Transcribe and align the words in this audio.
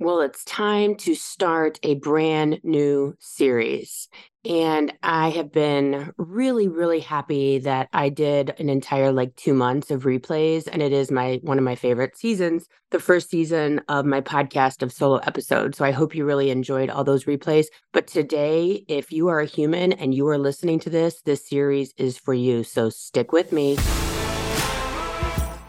Well, 0.00 0.20
it's 0.20 0.44
time 0.44 0.94
to 0.98 1.16
start 1.16 1.80
a 1.82 1.94
brand 1.96 2.60
new 2.62 3.16
series. 3.18 4.08
And 4.44 4.92
I 5.02 5.30
have 5.30 5.50
been 5.50 6.12
really, 6.16 6.68
really 6.68 7.00
happy 7.00 7.58
that 7.58 7.88
I 7.92 8.08
did 8.08 8.54
an 8.60 8.68
entire 8.68 9.10
like 9.10 9.34
two 9.34 9.54
months 9.54 9.90
of 9.90 10.04
replays. 10.04 10.68
And 10.70 10.82
it 10.82 10.92
is 10.92 11.10
my 11.10 11.40
one 11.42 11.58
of 11.58 11.64
my 11.64 11.74
favorite 11.74 12.16
seasons, 12.16 12.68
the 12.92 13.00
first 13.00 13.28
season 13.28 13.80
of 13.88 14.04
my 14.04 14.20
podcast 14.20 14.82
of 14.82 14.92
solo 14.92 15.16
episodes. 15.16 15.76
So 15.76 15.84
I 15.84 15.90
hope 15.90 16.14
you 16.14 16.24
really 16.24 16.50
enjoyed 16.50 16.90
all 16.90 17.02
those 17.02 17.24
replays. 17.24 17.66
But 17.92 18.06
today, 18.06 18.84
if 18.86 19.10
you 19.10 19.26
are 19.26 19.40
a 19.40 19.46
human 19.46 19.92
and 19.94 20.14
you 20.14 20.28
are 20.28 20.38
listening 20.38 20.78
to 20.80 20.90
this, 20.90 21.22
this 21.22 21.48
series 21.48 21.92
is 21.96 22.16
for 22.16 22.34
you. 22.34 22.62
So 22.62 22.88
stick 22.88 23.32
with 23.32 23.50
me. 23.50 23.76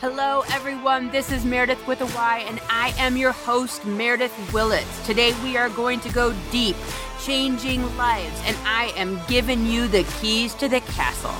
Hello, 0.02 0.46
everyone. 0.54 1.10
This 1.10 1.30
is 1.30 1.44
Meredith 1.44 1.86
with 1.86 2.00
a 2.00 2.06
Y, 2.06 2.46
and 2.48 2.62
I 2.70 2.94
am 2.98 3.18
your 3.18 3.34
host, 3.34 3.86
Meredith 3.86 4.34
Willett. 4.54 4.88
Today, 5.04 5.34
we 5.44 5.58
are 5.58 5.68
going 5.68 6.00
to 6.00 6.10
go 6.14 6.34
deep, 6.52 6.78
changing 7.22 7.84
lives, 7.98 8.42
and 8.46 8.56
I 8.64 8.94
am 8.96 9.20
giving 9.28 9.66
you 9.66 9.90
the 9.90 10.06
keys 10.22 10.54
to 10.54 10.70
the 10.70 10.80
castle. 10.80 11.36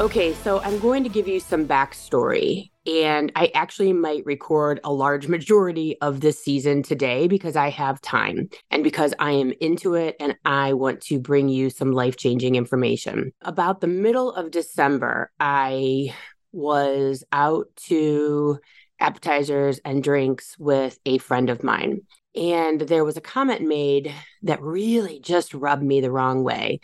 Okay, 0.00 0.32
so 0.32 0.60
I'm 0.60 0.78
going 0.78 1.02
to 1.02 1.10
give 1.10 1.28
you 1.28 1.40
some 1.40 1.68
backstory. 1.68 2.70
And 2.86 3.30
I 3.36 3.50
actually 3.54 3.92
might 3.92 4.24
record 4.24 4.80
a 4.82 4.90
large 4.90 5.28
majority 5.28 6.00
of 6.00 6.22
this 6.22 6.42
season 6.42 6.82
today 6.82 7.28
because 7.28 7.54
I 7.54 7.68
have 7.68 8.00
time 8.00 8.48
and 8.70 8.82
because 8.82 9.12
I 9.18 9.32
am 9.32 9.52
into 9.60 9.96
it 9.96 10.16
and 10.18 10.36
I 10.46 10.72
want 10.72 11.02
to 11.02 11.20
bring 11.20 11.50
you 11.50 11.68
some 11.68 11.92
life 11.92 12.16
changing 12.16 12.54
information. 12.54 13.32
About 13.42 13.82
the 13.82 13.88
middle 13.88 14.32
of 14.32 14.50
December, 14.50 15.30
I 15.38 16.14
was 16.50 17.22
out 17.30 17.66
to 17.88 18.58
appetizers 19.00 19.80
and 19.84 20.02
drinks 20.02 20.56
with 20.58 20.98
a 21.04 21.18
friend 21.18 21.50
of 21.50 21.62
mine. 21.62 22.00
And 22.34 22.80
there 22.80 23.04
was 23.04 23.18
a 23.18 23.20
comment 23.20 23.60
made 23.60 24.14
that 24.44 24.62
really 24.62 25.20
just 25.20 25.52
rubbed 25.52 25.82
me 25.82 26.00
the 26.00 26.10
wrong 26.10 26.42
way 26.42 26.80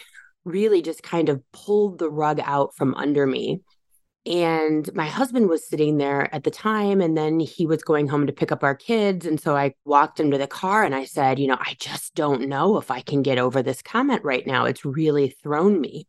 really 0.47 0.81
just 0.81 1.03
kind 1.03 1.29
of 1.29 1.43
pulled 1.53 1.99
the 1.99 2.09
rug 2.09 2.41
out 2.43 2.75
from 2.75 2.95
under 2.95 3.27
me. 3.27 3.61
And 4.25 4.93
my 4.93 5.07
husband 5.07 5.49
was 5.49 5.69
sitting 5.69 5.99
there 5.99 6.35
at 6.35 6.43
the 6.43 6.51
time, 6.51 7.01
and 7.01 7.17
then 7.17 7.39
he 7.39 7.65
was 7.65 7.85
going 7.85 8.09
home 8.09 8.27
to 8.27 8.33
pick 8.33 8.51
up 8.51 8.65
our 8.65 8.75
kids. 8.75 9.25
And 9.25 9.41
so 9.41 9.57
I 9.57 9.75
walked 9.85 10.19
him 10.19 10.33
to 10.33 10.39
the 10.39 10.49
car 10.49 10.83
and 10.83 10.97
I 10.97 11.05
said, 11.05 11.39
You 11.39 11.47
know, 11.47 11.59
I 11.61 11.77
just 11.79 12.15
don't 12.17 12.49
know 12.49 12.77
if 12.79 12.91
I 12.91 13.03
can 13.03 13.23
get 13.23 13.39
over 13.39 13.63
this 13.63 13.83
comment 13.83 14.25
right 14.25 14.45
now. 14.45 14.65
It's 14.65 14.85
really 14.85 15.37
thrown 15.43 15.81
me. 15.81 16.07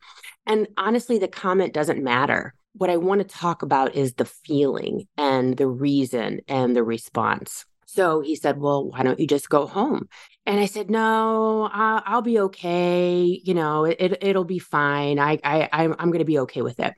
And 0.48 0.68
honestly, 0.78 1.20
the 1.20 1.28
comment 1.28 1.74
doesn't 1.74 2.04
matter. 2.04 2.56
What 2.74 2.90
I 2.90 2.98
want 2.98 3.22
to 3.22 3.36
talk 3.36 3.62
about 3.62 3.96
is 3.96 4.14
the 4.14 4.26
feeling 4.26 5.08
and 5.18 5.56
the 5.56 5.68
reason 5.68 6.42
and 6.48 6.76
the 6.76 6.84
response. 6.84 7.66
So 7.88 8.20
he 8.20 8.36
said, 8.36 8.60
Well, 8.60 8.90
why 8.90 9.02
don't 9.02 9.20
you 9.20 9.26
just 9.26 9.50
go 9.50 9.66
home? 9.66 10.10
And 10.46 10.60
I 10.60 10.66
said, 10.66 10.90
No, 10.90 11.70
I'll, 11.72 12.04
I'll 12.06 12.22
be 12.22 12.40
okay. 12.42 13.42
You 13.44 13.54
know, 13.54 13.86
it, 13.86 14.18
it, 14.22 14.36
will 14.36 14.44
be 14.44 14.60
fine. 14.60 15.20
I, 15.20 15.40
I, 15.44 15.70
I'm, 15.72 15.96
I'm 15.98 16.10
going 16.10 16.20
to 16.20 16.26
be 16.26 16.40
okay 16.40 16.62
with 16.62 16.80
it. 16.80 16.94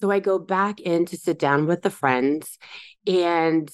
So 0.00 0.10
I 0.10 0.18
go 0.18 0.38
back 0.38 0.80
in 0.80 1.04
to 1.06 1.16
sit 1.18 1.38
down 1.38 1.66
with 1.66 1.82
the 1.82 1.90
friends, 1.90 2.58
and 3.06 3.70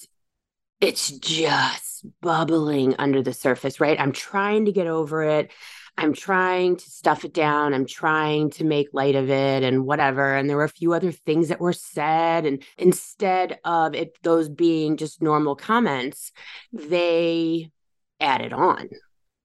it's 0.81 1.11
just 1.11 2.05
bubbling 2.21 2.97
under 2.99 3.23
the 3.23 3.33
surface, 3.33 3.81
right? 3.81 3.99
I'm 3.99 4.13
trying 4.13 4.65
to 4.65 4.73
get 4.73 4.89
over 4.89 5.23
it. 5.23 5.53
I'm 5.99 6.13
trying 6.13 6.77
to 6.77 6.91
stuff 6.91 7.25
it 7.25 7.33
down. 7.33 7.73
I'm 7.73 7.87
trying 7.87 8.51
to 8.51 8.65
make 8.65 8.89
light 8.93 9.15
of 9.15 9.31
it 9.31 9.63
and 9.63 9.87
whatever. 9.87 10.35
And 10.35 10.49
there 10.49 10.59
were 10.59 10.65
a 10.65 10.69
few 10.69 10.93
other 10.93 11.11
things 11.11 11.49
that 11.49 11.61
were 11.61 11.73
said. 11.73 12.45
And 12.45 12.63
instead 12.77 13.59
of 13.65 13.95
it, 13.95 14.19
those 14.23 14.51
being 14.51 14.99
just 14.99 15.23
normal 15.23 15.57
comments, 15.57 16.33
they 16.73 17.71
added 18.21 18.53
on. 18.53 18.91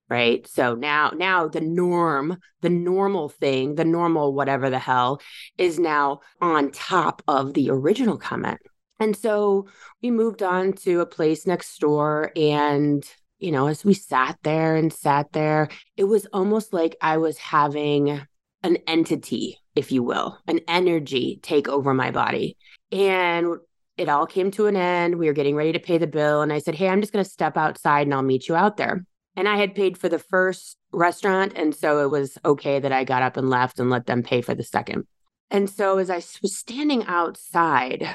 Right. 0.09 0.45
So 0.45 0.75
now, 0.75 1.11
now 1.15 1.47
the 1.47 1.61
norm, 1.61 2.37
the 2.59 2.69
normal 2.69 3.29
thing, 3.29 3.75
the 3.75 3.85
normal 3.85 4.33
whatever 4.33 4.69
the 4.69 4.79
hell 4.79 5.21
is 5.57 5.79
now 5.79 6.19
on 6.41 6.71
top 6.71 7.21
of 7.29 7.53
the 7.53 7.69
original 7.69 8.17
comment. 8.17 8.59
And 8.99 9.15
so 9.15 9.67
we 10.03 10.11
moved 10.11 10.43
on 10.43 10.73
to 10.73 10.99
a 10.99 11.05
place 11.05 11.47
next 11.47 11.79
door 11.79 12.33
and 12.35 13.09
you 13.41 13.51
know, 13.51 13.67
as 13.67 13.83
we 13.83 13.95
sat 13.95 14.37
there 14.43 14.75
and 14.75 14.93
sat 14.93 15.33
there, 15.33 15.67
it 15.97 16.03
was 16.03 16.27
almost 16.27 16.73
like 16.73 16.95
I 17.01 17.17
was 17.17 17.37
having 17.39 18.21
an 18.63 18.77
entity, 18.87 19.57
if 19.75 19.91
you 19.91 20.03
will, 20.03 20.37
an 20.47 20.59
energy 20.67 21.39
take 21.41 21.67
over 21.67 21.93
my 21.93 22.11
body. 22.11 22.55
And 22.91 23.55
it 23.97 24.09
all 24.09 24.27
came 24.27 24.51
to 24.51 24.67
an 24.67 24.75
end. 24.75 25.17
We 25.17 25.25
were 25.25 25.33
getting 25.33 25.55
ready 25.55 25.73
to 25.73 25.79
pay 25.79 25.97
the 25.97 26.07
bill. 26.07 26.41
And 26.41 26.53
I 26.53 26.59
said, 26.59 26.75
Hey, 26.75 26.87
I'm 26.87 27.01
just 27.01 27.11
going 27.11 27.25
to 27.25 27.29
step 27.29 27.57
outside 27.57 28.05
and 28.05 28.13
I'll 28.13 28.21
meet 28.21 28.47
you 28.47 28.55
out 28.55 28.77
there. 28.77 29.03
And 29.35 29.49
I 29.49 29.57
had 29.57 29.73
paid 29.73 29.97
for 29.97 30.07
the 30.07 30.19
first 30.19 30.77
restaurant. 30.91 31.53
And 31.55 31.73
so 31.73 32.03
it 32.03 32.11
was 32.11 32.37
okay 32.45 32.79
that 32.79 32.91
I 32.91 33.03
got 33.03 33.23
up 33.23 33.37
and 33.37 33.49
left 33.49 33.79
and 33.79 33.89
let 33.89 34.05
them 34.05 34.21
pay 34.21 34.41
for 34.41 34.53
the 34.53 34.63
second. 34.63 35.07
And 35.49 35.69
so 35.69 35.97
as 35.97 36.11
I 36.11 36.21
was 36.43 36.55
standing 36.55 37.05
outside, 37.05 38.07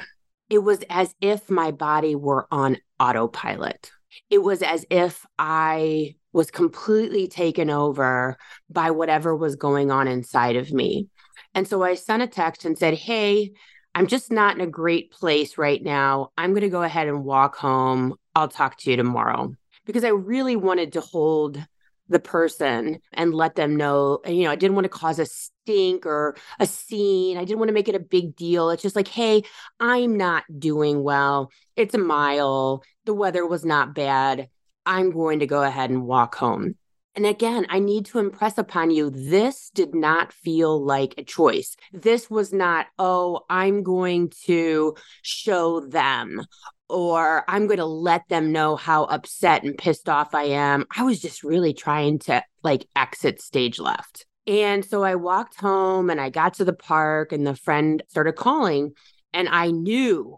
it 0.49 0.59
was 0.59 0.83
as 0.89 1.13
if 1.19 1.49
my 1.49 1.71
body 1.71 2.15
were 2.15 2.47
on 2.49 2.77
autopilot 2.99 3.91
it 4.29 4.39
was 4.39 4.61
as 4.61 4.85
if 4.89 5.25
I 5.37 6.15
was 6.33 6.51
completely 6.51 7.27
taken 7.27 7.69
over 7.69 8.37
by 8.69 8.91
whatever 8.91 9.35
was 9.35 9.55
going 9.55 9.91
on 9.91 10.07
inside 10.07 10.55
of 10.55 10.71
me. 10.71 11.07
And 11.53 11.67
so 11.67 11.83
I 11.83 11.95
sent 11.95 12.23
a 12.23 12.27
text 12.27 12.65
and 12.65 12.77
said, 12.77 12.93
Hey, 12.93 13.51
I'm 13.95 14.07
just 14.07 14.31
not 14.31 14.55
in 14.55 14.61
a 14.61 14.67
great 14.67 15.11
place 15.11 15.57
right 15.57 15.81
now. 15.81 16.29
I'm 16.37 16.51
going 16.51 16.61
to 16.61 16.69
go 16.69 16.83
ahead 16.83 17.07
and 17.07 17.23
walk 17.23 17.55
home. 17.55 18.13
I'll 18.35 18.47
talk 18.47 18.77
to 18.79 18.91
you 18.91 18.97
tomorrow. 18.97 19.53
Because 19.85 20.03
I 20.03 20.09
really 20.09 20.55
wanted 20.55 20.93
to 20.93 21.01
hold 21.01 21.65
the 22.09 22.19
person 22.19 22.99
and 23.13 23.33
let 23.33 23.55
them 23.55 23.75
know. 23.75 24.19
You 24.25 24.43
know, 24.43 24.51
I 24.51 24.55
didn't 24.55 24.75
want 24.75 24.85
to 24.85 24.89
cause 24.89 25.19
a 25.19 25.25
stink 25.25 26.05
or 26.05 26.35
a 26.59 26.65
scene. 26.65 27.37
I 27.37 27.43
didn't 27.43 27.59
want 27.59 27.69
to 27.69 27.73
make 27.73 27.89
it 27.89 27.95
a 27.95 27.99
big 27.99 28.35
deal. 28.35 28.69
It's 28.69 28.83
just 28.83 28.95
like, 28.95 29.07
hey, 29.07 29.43
I'm 29.79 30.17
not 30.17 30.43
doing 30.57 31.03
well. 31.03 31.51
It's 31.75 31.95
a 31.95 31.99
mile. 31.99 32.83
The 33.05 33.13
weather 33.13 33.45
was 33.45 33.65
not 33.65 33.93
bad. 33.93 34.49
I'm 34.85 35.11
going 35.11 35.39
to 35.39 35.47
go 35.47 35.63
ahead 35.63 35.89
and 35.89 36.05
walk 36.05 36.35
home. 36.35 36.75
And 37.17 37.25
again, 37.25 37.65
I 37.69 37.79
need 37.79 38.05
to 38.07 38.19
impress 38.19 38.59
upon 38.59 38.91
you 38.91 39.09
this 39.09 39.71
did 39.73 39.95
not 39.95 40.31
feel 40.31 40.79
like 40.79 41.15
a 41.17 41.23
choice. 41.23 41.75
This 41.91 42.29
was 42.29 42.53
not, 42.53 42.85
oh, 42.99 43.41
I'm 43.49 43.81
going 43.81 44.29
to 44.45 44.95
show 45.23 45.79
them 45.79 46.45
or 46.87 47.43
I'm 47.47 47.65
going 47.65 47.79
to 47.79 47.85
let 47.85 48.29
them 48.29 48.51
know 48.51 48.75
how 48.75 49.05
upset 49.05 49.63
and 49.63 49.75
pissed 49.75 50.07
off 50.07 50.35
I 50.35 50.43
am. 50.43 50.85
I 50.95 51.01
was 51.01 51.19
just 51.19 51.43
really 51.43 51.73
trying 51.73 52.19
to 52.19 52.43
like 52.63 52.87
exit 52.95 53.41
stage 53.41 53.79
left. 53.79 54.27
And 54.45 54.85
so 54.85 55.03
I 55.03 55.15
walked 55.15 55.59
home 55.59 56.11
and 56.11 56.21
I 56.21 56.29
got 56.29 56.53
to 56.55 56.65
the 56.65 56.71
park 56.71 57.31
and 57.31 57.47
the 57.47 57.55
friend 57.55 58.03
started 58.09 58.33
calling 58.33 58.93
and 59.33 59.49
I 59.49 59.71
knew 59.71 60.37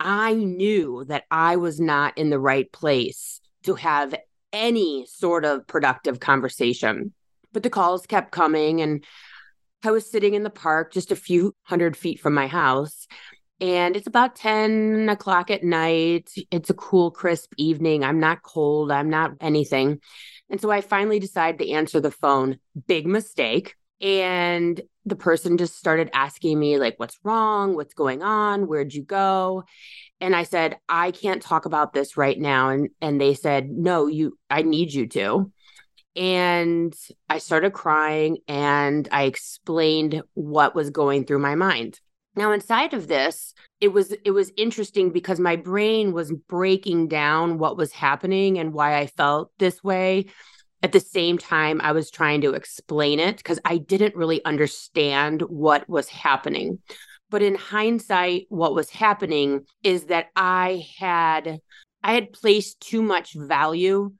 I 0.00 0.34
knew 0.34 1.04
that 1.06 1.24
I 1.30 1.56
was 1.56 1.80
not 1.80 2.18
in 2.18 2.30
the 2.30 2.38
right 2.38 2.70
place 2.70 3.40
to 3.64 3.74
have 3.74 4.14
any 4.52 5.06
sort 5.06 5.44
of 5.44 5.66
productive 5.66 6.20
conversation. 6.20 7.12
But 7.52 7.62
the 7.62 7.70
calls 7.70 8.06
kept 8.06 8.32
coming 8.32 8.80
and 8.80 9.04
I 9.82 9.90
was 9.90 10.10
sitting 10.10 10.34
in 10.34 10.42
the 10.42 10.50
park 10.50 10.92
just 10.92 11.12
a 11.12 11.16
few 11.16 11.54
hundred 11.62 11.96
feet 11.96 12.20
from 12.20 12.34
my 12.34 12.46
house 12.46 13.06
and 13.60 13.96
it's 13.96 14.06
about 14.06 14.36
10 14.36 15.08
o'clock 15.08 15.50
at 15.50 15.64
night. 15.64 16.30
It's 16.50 16.70
a 16.70 16.74
cool, 16.74 17.10
crisp 17.10 17.52
evening. 17.56 18.04
I'm 18.04 18.20
not 18.20 18.42
cold. 18.42 18.92
I'm 18.92 19.10
not 19.10 19.32
anything. 19.40 20.00
And 20.48 20.60
so 20.60 20.70
I 20.70 20.80
finally 20.80 21.18
decide 21.18 21.58
to 21.58 21.70
answer 21.70 22.00
the 22.00 22.10
phone. 22.10 22.58
Big 22.86 23.06
mistake. 23.06 23.74
And 24.00 24.80
the 25.08 25.16
person 25.16 25.58
just 25.58 25.76
started 25.76 26.10
asking 26.12 26.58
me, 26.58 26.78
like, 26.78 26.94
what's 26.98 27.18
wrong? 27.22 27.74
What's 27.74 27.94
going 27.94 28.22
on? 28.22 28.66
Where'd 28.66 28.94
you 28.94 29.02
go? 29.02 29.64
And 30.20 30.34
I 30.34 30.42
said, 30.42 30.78
I 30.88 31.10
can't 31.10 31.42
talk 31.42 31.64
about 31.64 31.92
this 31.92 32.16
right 32.16 32.38
now. 32.38 32.70
And 32.70 32.90
and 33.00 33.20
they 33.20 33.34
said, 33.34 33.70
No, 33.70 34.06
you 34.06 34.38
I 34.50 34.62
need 34.62 34.92
you 34.92 35.06
to. 35.08 35.52
And 36.16 36.94
I 37.28 37.38
started 37.38 37.72
crying 37.72 38.38
and 38.48 39.08
I 39.12 39.24
explained 39.24 40.22
what 40.34 40.74
was 40.74 40.90
going 40.90 41.24
through 41.24 41.38
my 41.38 41.54
mind. 41.54 42.00
Now 42.34 42.52
inside 42.52 42.94
of 42.94 43.08
this, 43.08 43.54
it 43.80 43.88
was 43.88 44.12
it 44.24 44.32
was 44.32 44.52
interesting 44.56 45.10
because 45.10 45.38
my 45.38 45.56
brain 45.56 46.12
was 46.12 46.32
breaking 46.32 47.08
down 47.08 47.58
what 47.58 47.76
was 47.76 47.92
happening 47.92 48.58
and 48.58 48.72
why 48.72 48.96
I 48.96 49.06
felt 49.06 49.52
this 49.58 49.82
way. 49.82 50.26
At 50.82 50.92
the 50.92 51.00
same 51.00 51.38
time, 51.38 51.80
I 51.82 51.92
was 51.92 52.10
trying 52.10 52.42
to 52.42 52.54
explain 52.54 53.18
it 53.18 53.36
because 53.36 53.58
I 53.64 53.78
didn't 53.78 54.14
really 54.14 54.44
understand 54.44 55.42
what 55.42 55.88
was 55.88 56.08
happening. 56.08 56.78
But 57.30 57.42
in 57.42 57.56
hindsight, 57.56 58.46
what 58.48 58.74
was 58.74 58.90
happening 58.90 59.66
is 59.82 60.04
that 60.04 60.26
I 60.36 60.86
had 60.98 61.60
I 62.02 62.14
had 62.14 62.32
placed 62.32 62.80
too 62.80 63.02
much 63.02 63.34
value 63.34 64.12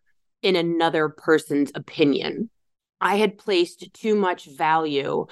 in 0.42 0.56
another 0.56 1.08
person's 1.08 1.70
opinion. 1.74 2.50
I 3.00 3.16
had 3.16 3.38
placed 3.38 3.94
too 3.94 4.16
much 4.16 4.46
value 4.46 5.26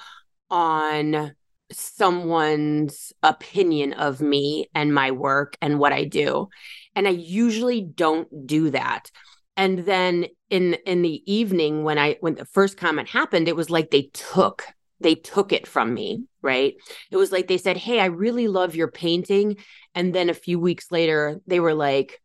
on 0.49 1.33
someone's 1.71 3.11
opinion 3.21 3.93
of 3.93 4.21
me 4.21 4.69
and 4.73 4.93
my 4.93 5.11
work 5.11 5.57
and 5.61 5.77
what 5.79 5.91
I 5.91 6.05
do. 6.05 6.47
And 6.95 7.07
I 7.07 7.11
usually 7.11 7.81
don't 7.81 8.47
do 8.47 8.69
that. 8.71 9.11
And 9.57 9.79
then 9.79 10.27
in 10.49 10.75
in 10.85 11.01
the 11.01 11.21
evening 11.31 11.83
when 11.83 11.97
I 11.97 12.17
when 12.21 12.35
the 12.35 12.45
first 12.45 12.77
comment 12.77 13.09
happened, 13.09 13.47
it 13.47 13.55
was 13.55 13.69
like 13.69 13.89
they 13.91 14.03
took 14.13 14.63
they 14.99 15.15
took 15.15 15.51
it 15.51 15.67
from 15.67 15.93
me, 15.93 16.23
right? 16.41 16.75
It 17.11 17.17
was 17.17 17.31
like 17.31 17.47
they 17.47 17.57
said, 17.57 17.75
"Hey, 17.77 17.99
I 17.99 18.05
really 18.05 18.47
love 18.47 18.75
your 18.75 18.89
painting." 18.89 19.57
And 19.95 20.13
then 20.13 20.29
a 20.29 20.33
few 20.35 20.59
weeks 20.59 20.91
later, 20.91 21.41
they 21.47 21.59
were 21.59 21.73
like, 21.73 22.21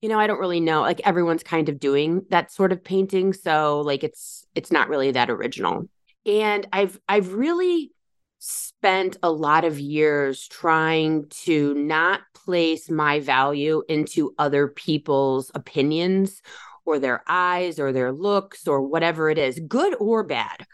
"You 0.00 0.08
know, 0.08 0.18
I 0.18 0.26
don't 0.28 0.40
really 0.40 0.60
know. 0.60 0.82
Like 0.82 1.00
everyone's 1.04 1.42
kind 1.42 1.68
of 1.68 1.80
doing 1.80 2.24
that 2.30 2.52
sort 2.52 2.72
of 2.72 2.84
painting, 2.84 3.32
so 3.32 3.80
like 3.80 4.04
it's 4.04 4.46
it's 4.54 4.72
not 4.72 4.88
really 4.88 5.10
that 5.10 5.30
original." 5.30 5.88
And 6.24 6.66
I've 6.72 6.98
I've 7.08 7.34
really 7.34 7.92
spent 8.38 9.16
a 9.22 9.30
lot 9.30 9.64
of 9.64 9.80
years 9.80 10.46
trying 10.46 11.26
to 11.30 11.74
not 11.74 12.20
place 12.34 12.90
my 12.90 13.18
value 13.20 13.82
into 13.88 14.34
other 14.38 14.68
people's 14.68 15.50
opinions 15.54 16.42
or 16.86 16.98
their 16.98 17.22
eyes 17.26 17.78
or 17.78 17.92
their 17.92 18.12
looks 18.12 18.66
or 18.66 18.82
whatever 18.82 19.28
it 19.30 19.38
is, 19.38 19.60
good 19.66 19.94
or 19.98 20.22
bad. 20.22 20.66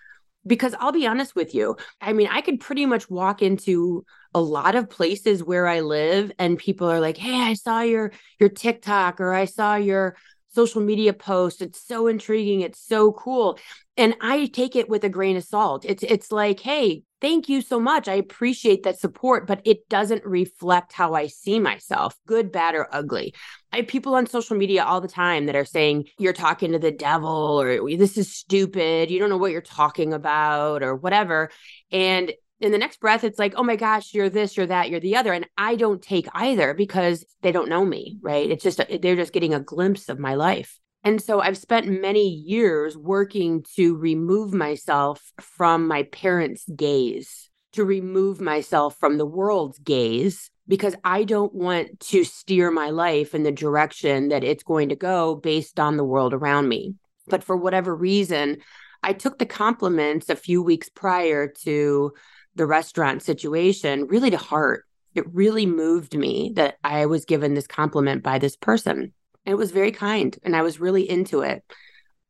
Because 0.45 0.75
I'll 0.81 0.93
be 0.93 1.07
honest 1.07 1.37
with 1.37 1.55
you, 1.55 1.77
I 2.01 2.13
mean, 2.13 2.29
I 2.31 2.41
could 2.41 2.59
pretty 2.59 2.85
much 2.85 3.09
walk 3.09 3.43
into 3.43 4.05
a 4.35 4.41
lot 4.41 4.75
of 4.75 4.91
places 4.91 5.45
where 5.45 5.69
I 5.69 5.81
live 5.81 6.33
and 6.39 6.59
people 6.59 6.91
are 6.91 6.99
like, 7.01 7.17
"Hey, 7.17 7.41
I 7.41 7.55
saw 7.55 7.83
your 7.83 8.13
your 8.41 8.49
TikTok 8.49 9.21
or 9.21 9.33
I 9.33 9.45
saw 9.45 9.77
your 9.77 10.17
social 10.55 10.83
media 10.83 11.13
post. 11.13 11.63
It's 11.63 11.87
so 11.87 12.07
intriguing. 12.07 12.61
It's 12.61 12.81
so 12.81 13.13
cool. 13.13 13.59
And 13.97 14.15
I 14.21 14.47
take 14.47 14.77
it 14.77 14.89
with 14.89 15.05
a 15.05 15.09
grain 15.09 15.37
of 15.37 15.45
salt. 15.45 15.85
It's 15.85 16.03
it's 16.03 16.33
like, 16.33 16.61
hey, 16.61 17.05
thank 17.23 17.49
you 17.49 17.63
so 17.63 17.81
much. 17.81 18.09
I 18.09 18.15
appreciate 18.15 18.83
that 18.83 18.99
support, 18.99 19.47
but 19.47 19.63
it 19.65 19.89
doesn't 19.89 20.27
reflect 20.27 20.93
how 20.93 21.15
I 21.15 21.29
see 21.29 21.59
myself, 21.59 22.15
good, 22.27 22.53
bad, 22.53 22.75
or 22.75 22.89
ugly. 22.93 23.33
I 23.73 23.77
have 23.77 23.87
people 23.87 24.17
on 24.17 24.27
social 24.27 24.57
media 24.57 24.85
all 24.85 25.01
the 25.01 25.09
time 25.09 25.47
that 25.47 25.57
are 25.57 25.65
saying, 25.65 26.09
you're 26.19 26.35
talking 26.35 26.73
to 26.73 26.79
the 26.79 26.91
devil, 26.91 27.63
or 27.63 27.79
this 27.97 28.19
is 28.19 28.35
stupid. 28.35 29.11
You 29.11 29.19
don't 29.19 29.31
know 29.31 29.39
what 29.39 29.53
you're 29.53 29.63
talking 29.63 30.13
about, 30.13 30.83
or 30.83 30.97
whatever. 30.97 31.51
And 31.91 32.33
in 32.61 32.73
the 32.73 32.79
next 32.79 33.01
breath, 33.01 33.25
it's 33.25 33.39
like, 33.39 33.55
oh 33.57 33.65
my 33.65 33.77
gosh, 33.77 34.13
you're 34.13 34.29
this, 34.29 34.57
you're 34.57 34.67
that, 34.67 34.91
you're 34.91 35.01
the 35.01 35.17
other. 35.17 35.33
And 35.33 35.47
I 35.57 35.77
don't 35.77 36.03
take 36.03 36.27
either 36.35 36.75
because 36.75 37.25
they 37.41 37.53
don't 37.53 37.69
know 37.69 37.85
me, 37.85 38.19
right? 38.21 38.51
It's 38.51 38.63
just, 38.63 38.81
they're 39.01 39.17
just 39.17 39.33
getting 39.33 39.55
a 39.55 39.61
glimpse 39.61 40.09
of 40.09 40.19
my 40.19 40.35
life. 40.35 40.79
And 41.05 41.21
so 41.21 41.41
I've 41.41 41.59
spent 41.59 42.01
many 42.01 42.29
years 42.29 42.97
working 42.97 43.65
to 43.75 43.97
remove 43.97 44.55
myself 44.55 45.33
from 45.41 45.89
my 45.89 46.05
parents' 46.05 46.65
gaze, 46.77 47.51
to 47.73 47.85
remove 47.85 48.41
myself 48.41 48.97
from 48.99 49.19
the 49.19 49.27
world's 49.27 49.79
gaze, 49.81 50.51
because 50.69 50.95
I 51.03 51.25
don't 51.25 51.53
want 51.53 51.99
to 52.01 52.23
steer 52.23 52.71
my 52.71 52.91
life 52.91 53.35
in 53.35 53.43
the 53.43 53.51
direction 53.51 54.29
that 54.29 54.45
it's 54.45 54.63
going 54.63 54.91
to 54.91 54.97
go 54.97 55.35
based 55.35 55.81
on 55.81 55.97
the 55.97 56.05
world 56.05 56.33
around 56.33 56.69
me. 56.69 56.95
But 57.27 57.43
for 57.43 57.57
whatever 57.57 57.95
reason, 57.95 58.59
I 59.03 59.13
took 59.13 59.39
the 59.39 59.47
compliments 59.47 60.31
a 60.31 60.37
few 60.37 60.63
weeks 60.63 60.89
prior 60.89 61.49
to 61.65 62.13
the 62.55 62.67
restaurant 62.67 63.23
situation 63.23 64.07
really 64.07 64.31
to 64.31 64.37
heart. 64.37 64.85
It 65.15 65.33
really 65.35 65.67
moved 65.67 66.17
me 66.17 66.53
that 66.55 66.77
I 66.85 67.07
was 67.07 67.25
given 67.25 67.55
this 67.55 67.67
compliment 67.67 68.23
by 68.23 68.39
this 68.39 68.57
person. 68.57 69.13
And 69.45 69.53
it 69.53 69.59
was 69.59 69.71
very 69.71 69.93
kind. 69.93 70.37
And 70.43 70.55
I 70.57 70.63
was 70.63 70.81
really 70.81 71.09
into 71.09 71.41
it, 71.41 71.65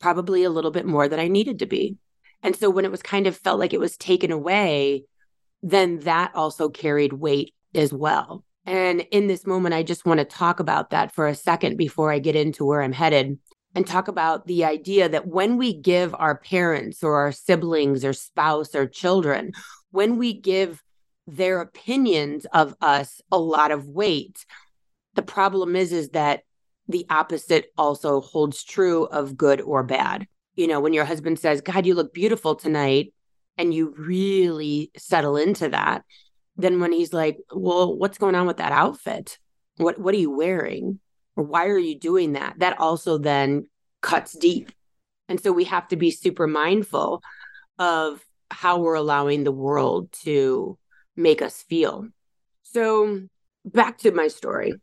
probably 0.01 0.45
a 0.45 0.51
little 0.51 0.71
bit 0.71 0.87
more 0.87 1.09
than 1.09 1.21
I 1.21 1.29
needed 1.29 1.59
to 1.61 1.67
be. 1.67 1.97
And 2.43 2.57
so 2.57 2.71
when 2.71 2.85
it 2.85 2.91
was 2.91 3.03
kind 3.03 3.27
of 3.27 3.37
felt 3.37 3.59
like 3.59 3.73
it 3.73 3.81
was 3.81 3.97
taken 3.97 4.33
away, 4.33 5.05
then 5.63 6.01
that 6.01 6.35
also 6.35 6.69
carried 6.69 7.13
weight 7.13 7.55
as 7.75 7.93
well. 7.93 8.45
And 8.65 9.01
in 9.11 9.27
this 9.27 9.47
moment, 9.47 9.75
I 9.75 9.83
just 9.83 10.07
want 10.07 10.19
to 10.19 10.25
talk 10.25 10.61
about 10.61 10.91
that 10.91 11.15
for 11.15 11.27
a 11.27 11.35
second 11.35 11.77
before 11.77 12.13
I 12.13 12.19
get 12.19 12.37
into 12.37 12.65
where 12.65 12.83
I'm 12.83 12.93
headed 12.93 13.39
and 13.75 13.87
talk 13.87 14.09
about 14.09 14.47
the 14.47 14.65
idea 14.65 15.09
that 15.09 15.27
when 15.27 15.57
we 15.57 15.73
give 15.73 16.15
our 16.15 16.37
parents 16.37 17.03
or 17.03 17.17
our 17.17 17.33
siblings 17.33 18.05
or 18.05 18.13
spouse 18.13 18.75
or 18.75 18.87
children 18.87 19.53
when 19.91 20.17
we 20.17 20.33
give 20.33 20.83
their 21.27 21.61
opinions 21.61 22.45
of 22.53 22.75
us 22.81 23.21
a 23.31 23.39
lot 23.39 23.71
of 23.71 23.89
weight 23.89 24.45
the 25.15 25.23
problem 25.23 25.77
is 25.77 25.93
is 25.93 26.11
that 26.11 26.43
the 26.89 27.07
opposite 27.11 27.73
also 27.77 28.21
holds 28.21 28.65
true 28.65 29.05
of 29.05 29.37
good 29.37 29.61
or 29.61 29.83
bad. 29.83 30.27
You 30.55 30.67
know 30.67 30.81
when 30.81 30.93
your 30.93 31.05
husband 31.05 31.39
says 31.39 31.61
god 31.61 31.87
you 31.87 31.95
look 31.95 32.13
beautiful 32.13 32.55
tonight 32.55 33.15
and 33.57 33.73
you 33.73 33.95
really 33.97 34.91
settle 34.97 35.37
into 35.37 35.69
that 35.71 36.05
then 36.57 36.81
when 36.81 36.93
he's 36.93 37.13
like 37.13 37.39
well 37.53 37.97
what's 37.97 38.19
going 38.19 38.35
on 38.35 38.47
with 38.47 38.59
that 38.59 38.73
outfit? 38.73 39.39
What 39.77 39.99
what 39.99 40.15
are 40.15 40.19
you 40.19 40.31
wearing? 40.31 41.01
Or 41.37 41.45
why 41.45 41.67
are 41.69 41.79
you 41.79 41.99
doing 41.99 42.33
that? 42.33 42.59
That 42.59 42.79
also 42.79 43.17
then 43.17 43.69
cuts 44.03 44.37
deep. 44.37 44.71
And 45.29 45.41
so 45.41 45.51
we 45.51 45.65
have 45.65 45.89
to 45.89 45.97
be 45.97 46.11
super 46.11 46.47
mindful 46.47 47.23
of 47.79 48.23
how 48.51 48.81
we're 48.81 48.95
allowing 48.95 49.45
the 49.45 49.53
world 49.53 50.13
to 50.25 50.79
make 51.17 51.41
us 51.41 51.63
feel. 51.63 52.09
So, 52.63 53.23
back 53.65 53.99
to 53.99 54.13
my 54.13 54.29
story. 54.29 54.75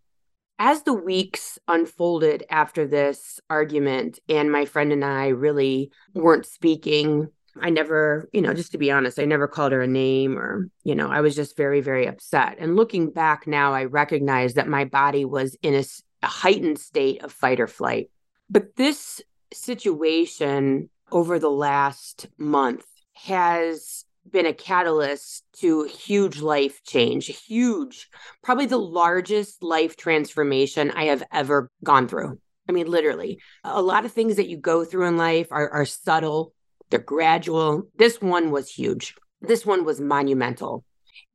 As 0.61 0.83
the 0.83 0.93
weeks 0.93 1.57
unfolded 1.69 2.43
after 2.49 2.85
this 2.85 3.39
argument, 3.49 4.19
and 4.27 4.51
my 4.51 4.65
friend 4.65 4.91
and 4.91 5.05
I 5.05 5.29
really 5.29 5.89
weren't 6.13 6.45
speaking, 6.45 7.29
I 7.61 7.69
never, 7.69 8.27
you 8.33 8.41
know, 8.41 8.53
just 8.53 8.73
to 8.73 8.77
be 8.77 8.91
honest, 8.91 9.19
I 9.19 9.25
never 9.25 9.47
called 9.47 9.71
her 9.71 9.81
a 9.81 9.87
name 9.87 10.37
or, 10.37 10.69
you 10.83 10.95
know, 10.95 11.09
I 11.09 11.21
was 11.21 11.33
just 11.33 11.55
very, 11.55 11.79
very 11.79 12.07
upset. 12.07 12.57
And 12.59 12.75
looking 12.75 13.09
back 13.09 13.47
now, 13.47 13.73
I 13.73 13.85
recognize 13.85 14.55
that 14.55 14.67
my 14.67 14.83
body 14.83 15.23
was 15.23 15.55
in 15.61 15.75
a, 15.75 15.83
a 16.23 16.27
heightened 16.27 16.77
state 16.77 17.23
of 17.23 17.31
fight 17.31 17.61
or 17.61 17.67
flight. 17.67 18.09
But 18.49 18.75
this 18.75 19.21
situation 19.53 20.89
over 21.09 21.39
the 21.39 21.49
last 21.49 22.27
month 22.37 22.85
has 23.13 24.03
been 24.31 24.45
a 24.45 24.53
catalyst 24.53 25.43
to 25.59 25.83
huge 25.83 26.41
life 26.41 26.83
change, 26.83 27.27
huge, 27.27 28.07
probably 28.43 28.65
the 28.65 28.77
largest 28.77 29.61
life 29.63 29.95
transformation 29.95 30.91
I 30.91 31.05
have 31.05 31.23
ever 31.31 31.69
gone 31.83 32.07
through. 32.07 32.39
I 32.67 32.71
mean, 32.71 32.87
literally, 32.87 33.39
a 33.63 33.81
lot 33.81 34.05
of 34.05 34.11
things 34.11 34.35
that 34.35 34.47
you 34.47 34.57
go 34.57 34.85
through 34.85 35.07
in 35.07 35.17
life 35.17 35.47
are, 35.51 35.69
are 35.69 35.85
subtle, 35.85 36.53
they're 36.89 36.99
gradual. 36.99 37.87
This 37.97 38.21
one 38.21 38.51
was 38.51 38.69
huge. 38.69 39.15
This 39.41 39.65
one 39.65 39.85
was 39.85 39.99
monumental. 39.99 40.83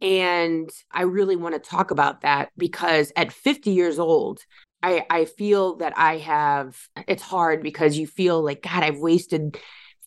And 0.01 0.71
I 0.93 1.03
really 1.03 1.37
want 1.37 1.55
to 1.55 1.71
talk 1.71 1.91
about 1.91 2.23
that 2.23 2.51
because 2.57 3.13
at 3.17 3.33
50 3.33 3.71
years 3.71 3.99
old, 3.99 4.41
I, 4.83 5.07
I 5.09 5.25
feel 5.25 5.77
that 5.77 5.97
I 5.97 6.19
have, 6.19 6.77
it's 7.09 7.23
hard 7.23 7.63
because 7.63 7.97
you 7.97 8.07
feel 8.07 8.43
like, 8.43 8.63
God, 8.63 8.83
I've 8.83 8.99
wasted 8.99 9.59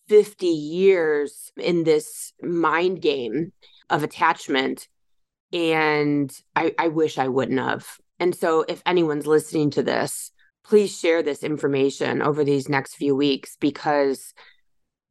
50 0.07 0.45
years 0.45 1.51
in 1.57 1.83
this 1.83 2.33
mind 2.41 3.01
game 3.01 3.53
of 3.89 4.03
attachment. 4.03 4.87
And 5.53 6.31
I, 6.55 6.73
I 6.77 6.89
wish 6.89 7.17
I 7.17 7.27
wouldn't 7.27 7.59
have. 7.59 7.87
And 8.19 8.35
so, 8.35 8.65
if 8.67 8.81
anyone's 8.85 9.27
listening 9.27 9.69
to 9.71 9.83
this, 9.83 10.31
please 10.65 10.97
share 10.97 11.23
this 11.23 11.43
information 11.43 12.21
over 12.21 12.43
these 12.43 12.67
next 12.67 12.95
few 12.95 13.15
weeks 13.15 13.55
because 13.59 14.33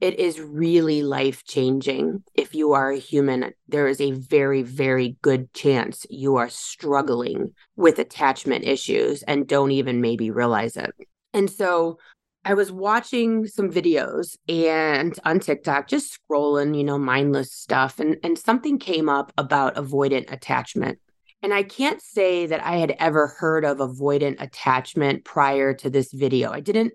it 0.01 0.19
is 0.19 0.41
really 0.41 1.03
life 1.03 1.45
changing. 1.45 2.23
If 2.35 2.55
you 2.55 2.73
are 2.73 2.91
a 2.91 2.99
human, 2.99 3.53
there 3.67 3.89
is 3.89 4.01
a 4.01 4.11
very, 4.11 4.63
very 4.63 5.17
good 5.23 5.53
chance 5.55 6.05
you 6.11 6.37
are 6.37 6.51
struggling 6.51 7.55
with 7.77 7.99
attachment 7.99 8.65
issues 8.65 9.23
and 9.23 9.47
don't 9.47 9.71
even 9.71 10.03
maybe 10.03 10.31
realize 10.31 10.77
it. 10.77 10.91
And 11.33 11.51
so 11.51 11.99
I 12.47 12.55
was 12.55 12.71
watching 12.71 13.49
some 13.49 13.73
videos 13.73 14.37
and 14.49 15.19
on 15.25 15.41
TikTok, 15.41 15.89
just 15.89 16.17
scrolling, 16.17 16.79
you 16.79 16.85
know, 16.85 16.97
mindless 16.97 17.53
stuff, 17.53 17.99
and, 17.99 18.19
and 18.23 18.39
something 18.39 18.79
came 18.79 19.09
up 19.09 19.33
about 19.37 19.75
avoidant 19.75 20.33
attachment. 20.33 21.01
And 21.43 21.53
I 21.53 21.65
can't 21.65 22.01
say 22.01 22.47
that 22.47 22.65
I 22.65 22.77
had 22.77 22.95
ever 23.01 23.27
heard 23.27 23.65
of 23.65 23.79
avoidant 23.79 24.41
attachment 24.41 25.25
prior 25.25 25.75
to 25.75 25.91
this 25.91 26.13
video. 26.13 26.53
I 26.53 26.61
didn't, 26.61 26.93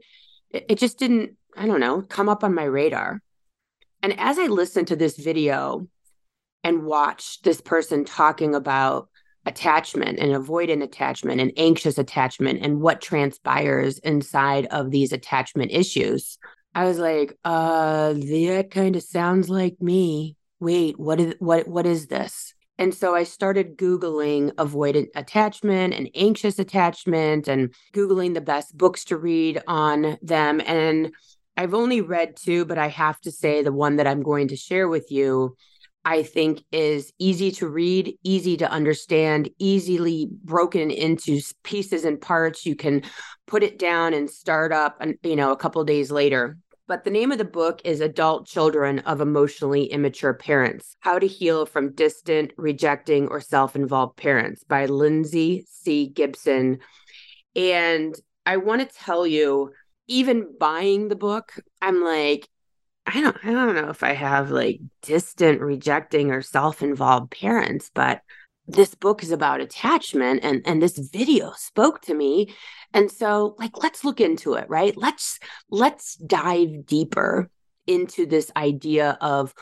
it 0.51 0.79
just 0.79 0.97
didn't, 0.97 1.35
I 1.57 1.65
don't 1.65 1.81
know, 1.81 2.01
come 2.01 2.29
up 2.29 2.45
on 2.45 2.55
my 2.55 2.63
radar. 2.63 3.21
And 4.01 4.17
as 4.17 4.39
I 4.39 4.45
listened 4.45 4.87
to 4.87 4.95
this 4.95 5.17
video 5.17 5.85
and 6.63 6.85
watched 6.85 7.43
this 7.43 7.59
person 7.59 8.05
talking 8.05 8.55
about 8.55 9.09
attachment 9.45 10.19
and 10.19 10.33
avoidant 10.33 10.83
attachment 10.83 11.41
and 11.41 11.51
anxious 11.57 11.97
attachment 11.97 12.59
and 12.61 12.79
what 12.79 13.01
transpires 13.01 13.97
inside 13.99 14.67
of 14.67 14.91
these 14.91 15.11
attachment 15.11 15.71
issues. 15.71 16.37
I 16.75 16.85
was 16.85 16.99
like 16.99 17.37
uh 17.43 18.13
that 18.13 18.67
kind 18.71 18.95
of 18.95 19.03
sounds 19.03 19.49
like 19.49 19.81
me. 19.81 20.35
Wait 20.59 20.99
what 20.99 21.19
is 21.19 21.35
what 21.39 21.67
what 21.67 21.85
is 21.85 22.07
this? 22.07 22.53
And 22.77 22.93
so 22.93 23.15
i 23.15 23.23
started 23.23 23.77
googling 23.77 24.51
avoidant 24.53 25.07
attachment 25.15 25.93
and 25.93 26.09
anxious 26.15 26.59
attachment 26.59 27.47
and 27.47 27.73
googling 27.93 28.33
the 28.33 28.41
best 28.41 28.77
books 28.77 29.05
to 29.05 29.17
read 29.17 29.61
on 29.67 30.17
them. 30.21 30.61
And 30.65 31.13
i've 31.57 31.73
only 31.73 31.99
read 31.99 32.37
two 32.37 32.63
but 32.63 32.77
i 32.77 32.87
have 32.87 33.19
to 33.21 33.31
say 33.31 33.61
the 33.61 33.73
one 33.73 33.97
that 33.97 34.07
i'm 34.07 34.23
going 34.23 34.47
to 34.47 34.55
share 34.55 34.87
with 34.87 35.11
you 35.11 35.57
I 36.03 36.23
think 36.23 36.63
is 36.71 37.13
easy 37.19 37.51
to 37.51 37.67
read, 37.67 38.17
easy 38.23 38.57
to 38.57 38.69
understand, 38.69 39.49
easily 39.59 40.29
broken 40.43 40.89
into 40.89 41.41
pieces 41.63 42.05
and 42.05 42.19
parts. 42.19 42.65
You 42.65 42.75
can 42.75 43.03
put 43.45 43.63
it 43.63 43.77
down 43.77 44.13
and 44.13 44.29
start 44.29 44.71
up 44.71 45.01
you 45.23 45.35
know 45.35 45.51
a 45.51 45.57
couple 45.57 45.83
days 45.83 46.11
later. 46.11 46.57
But 46.87 47.05
the 47.05 47.11
name 47.11 47.31
of 47.31 47.37
the 47.37 47.45
book 47.45 47.81
is 47.85 48.01
Adult 48.01 48.47
Children 48.47 48.99
of 48.99 49.21
Emotionally 49.21 49.85
Immature 49.85 50.33
Parents 50.33 50.97
How 50.99 51.19
to 51.19 51.27
Heal 51.27 51.65
from 51.65 51.93
Distant, 51.93 52.51
Rejecting, 52.57 53.27
or 53.27 53.39
Self 53.39 53.75
Involved 53.75 54.17
Parents 54.17 54.63
by 54.63 54.87
Lindsay 54.87 55.65
C. 55.69 56.07
Gibson. 56.07 56.79
And 57.55 58.15
I 58.45 58.57
want 58.57 58.81
to 58.81 58.97
tell 58.97 59.25
you, 59.27 59.71
even 60.07 60.53
buying 60.59 61.07
the 61.07 61.15
book, 61.15 61.53
I'm 61.81 62.03
like, 62.03 62.49
I 63.05 63.21
don't 63.21 63.37
I 63.43 63.51
don't 63.51 63.75
know 63.75 63.89
if 63.89 64.03
I 64.03 64.13
have 64.13 64.51
like 64.51 64.79
distant 65.01 65.59
rejecting 65.61 66.31
or 66.31 66.41
self-involved 66.41 67.31
parents, 67.31 67.91
but 67.93 68.21
this 68.67 68.95
book 68.95 69.23
is 69.23 69.31
about 69.31 69.59
attachment 69.61 70.41
and 70.43 70.61
and 70.65 70.81
this 70.81 70.97
video 70.97 71.51
spoke 71.57 72.01
to 72.03 72.13
me. 72.13 72.53
And 72.93 73.11
so 73.11 73.55
like 73.57 73.81
let's 73.81 74.03
look 74.03 74.21
into 74.21 74.53
it, 74.53 74.69
right? 74.69 74.95
Let's 74.95 75.39
let's 75.69 76.15
dive 76.15 76.85
deeper 76.85 77.49
into 77.87 78.25
this 78.25 78.51
idea 78.55 79.17
of 79.19 79.53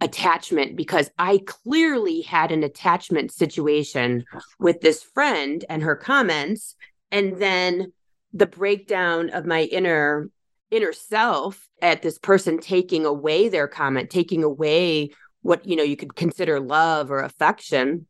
attachment 0.00 0.76
because 0.76 1.10
I 1.18 1.40
clearly 1.46 2.20
had 2.20 2.52
an 2.52 2.62
attachment 2.62 3.32
situation 3.32 4.24
with 4.58 4.80
this 4.80 5.02
friend 5.02 5.64
and 5.68 5.82
her 5.82 5.96
comments 5.96 6.76
and 7.10 7.38
then 7.38 7.92
the 8.32 8.46
breakdown 8.46 9.30
of 9.30 9.46
my 9.46 9.62
inner 9.62 10.28
inner 10.74 10.92
self 10.92 11.68
at 11.80 12.02
this 12.02 12.18
person 12.18 12.58
taking 12.58 13.04
away 13.06 13.48
their 13.48 13.68
comment, 13.68 14.10
taking 14.10 14.42
away 14.42 15.10
what 15.42 15.66
you 15.66 15.76
know 15.76 15.82
you 15.82 15.96
could 15.96 16.16
consider 16.16 16.58
love 16.60 17.10
or 17.10 17.20
affection 17.20 18.06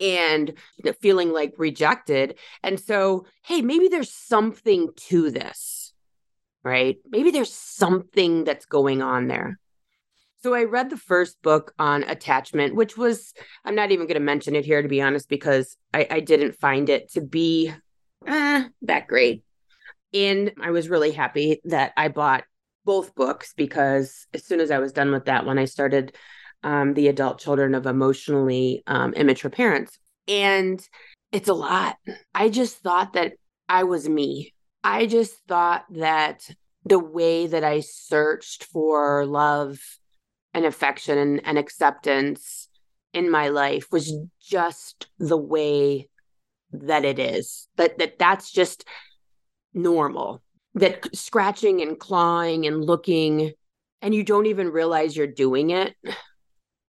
and 0.00 0.48
you 0.48 0.84
know, 0.84 0.92
feeling 1.00 1.32
like 1.32 1.54
rejected. 1.56 2.38
And 2.62 2.78
so, 2.78 3.26
hey, 3.42 3.62
maybe 3.62 3.88
there's 3.88 4.12
something 4.12 4.90
to 5.08 5.30
this, 5.30 5.92
right? 6.62 6.96
Maybe 7.08 7.30
there's 7.30 7.52
something 7.52 8.44
that's 8.44 8.66
going 8.66 9.02
on 9.02 9.28
there. 9.28 9.58
So 10.42 10.52
I 10.52 10.64
read 10.64 10.90
the 10.90 10.98
first 10.98 11.40
book 11.40 11.72
on 11.78 12.02
attachment, 12.02 12.74
which 12.74 12.98
was, 12.98 13.32
I'm 13.64 13.74
not 13.74 13.92
even 13.92 14.06
going 14.06 14.16
to 14.16 14.20
mention 14.20 14.54
it 14.54 14.66
here, 14.66 14.82
to 14.82 14.88
be 14.88 15.00
honest, 15.00 15.26
because 15.28 15.76
I, 15.94 16.06
I 16.10 16.20
didn't 16.20 16.60
find 16.60 16.90
it 16.90 17.10
to 17.12 17.22
be 17.22 17.72
eh, 18.26 18.64
that 18.82 19.06
great. 19.06 19.42
And 20.14 20.52
I 20.62 20.70
was 20.70 20.88
really 20.88 21.10
happy 21.10 21.60
that 21.64 21.92
I 21.96 22.08
bought 22.08 22.44
both 22.84 23.14
books 23.14 23.52
because 23.56 24.26
as 24.32 24.44
soon 24.44 24.60
as 24.60 24.70
I 24.70 24.78
was 24.78 24.92
done 24.92 25.10
with 25.10 25.24
that 25.24 25.44
one, 25.44 25.58
I 25.58 25.64
started 25.64 26.16
um, 26.62 26.94
The 26.94 27.08
Adult 27.08 27.40
Children 27.40 27.74
of 27.74 27.86
Emotionally 27.86 28.82
um, 28.86 29.12
Immature 29.14 29.50
Parents. 29.50 29.98
And 30.28 30.80
it's 31.32 31.48
a 31.48 31.54
lot. 31.54 31.96
I 32.34 32.48
just 32.48 32.78
thought 32.78 33.14
that 33.14 33.32
I 33.68 33.84
was 33.84 34.08
me. 34.08 34.54
I 34.84 35.06
just 35.06 35.34
thought 35.48 35.84
that 35.90 36.48
the 36.84 36.98
way 36.98 37.46
that 37.46 37.64
I 37.64 37.80
searched 37.80 38.64
for 38.64 39.26
love 39.26 39.78
and 40.52 40.64
affection 40.64 41.18
and, 41.18 41.40
and 41.44 41.58
acceptance 41.58 42.68
in 43.12 43.30
my 43.30 43.48
life 43.48 43.90
was 43.90 44.12
just 44.40 45.08
the 45.18 45.36
way 45.36 46.08
that 46.72 47.04
it 47.04 47.18
is 47.20 47.68
that 47.76 47.98
that 47.98 48.18
that's 48.18 48.50
just 48.50 48.84
normal 49.74 50.42
that 50.74 51.14
scratching 51.14 51.82
and 51.82 51.98
clawing 51.98 52.66
and 52.66 52.84
looking 52.84 53.52
and 54.02 54.14
you 54.14 54.22
don't 54.22 54.46
even 54.46 54.70
realize 54.70 55.16
you're 55.16 55.26
doing 55.26 55.70
it 55.70 55.94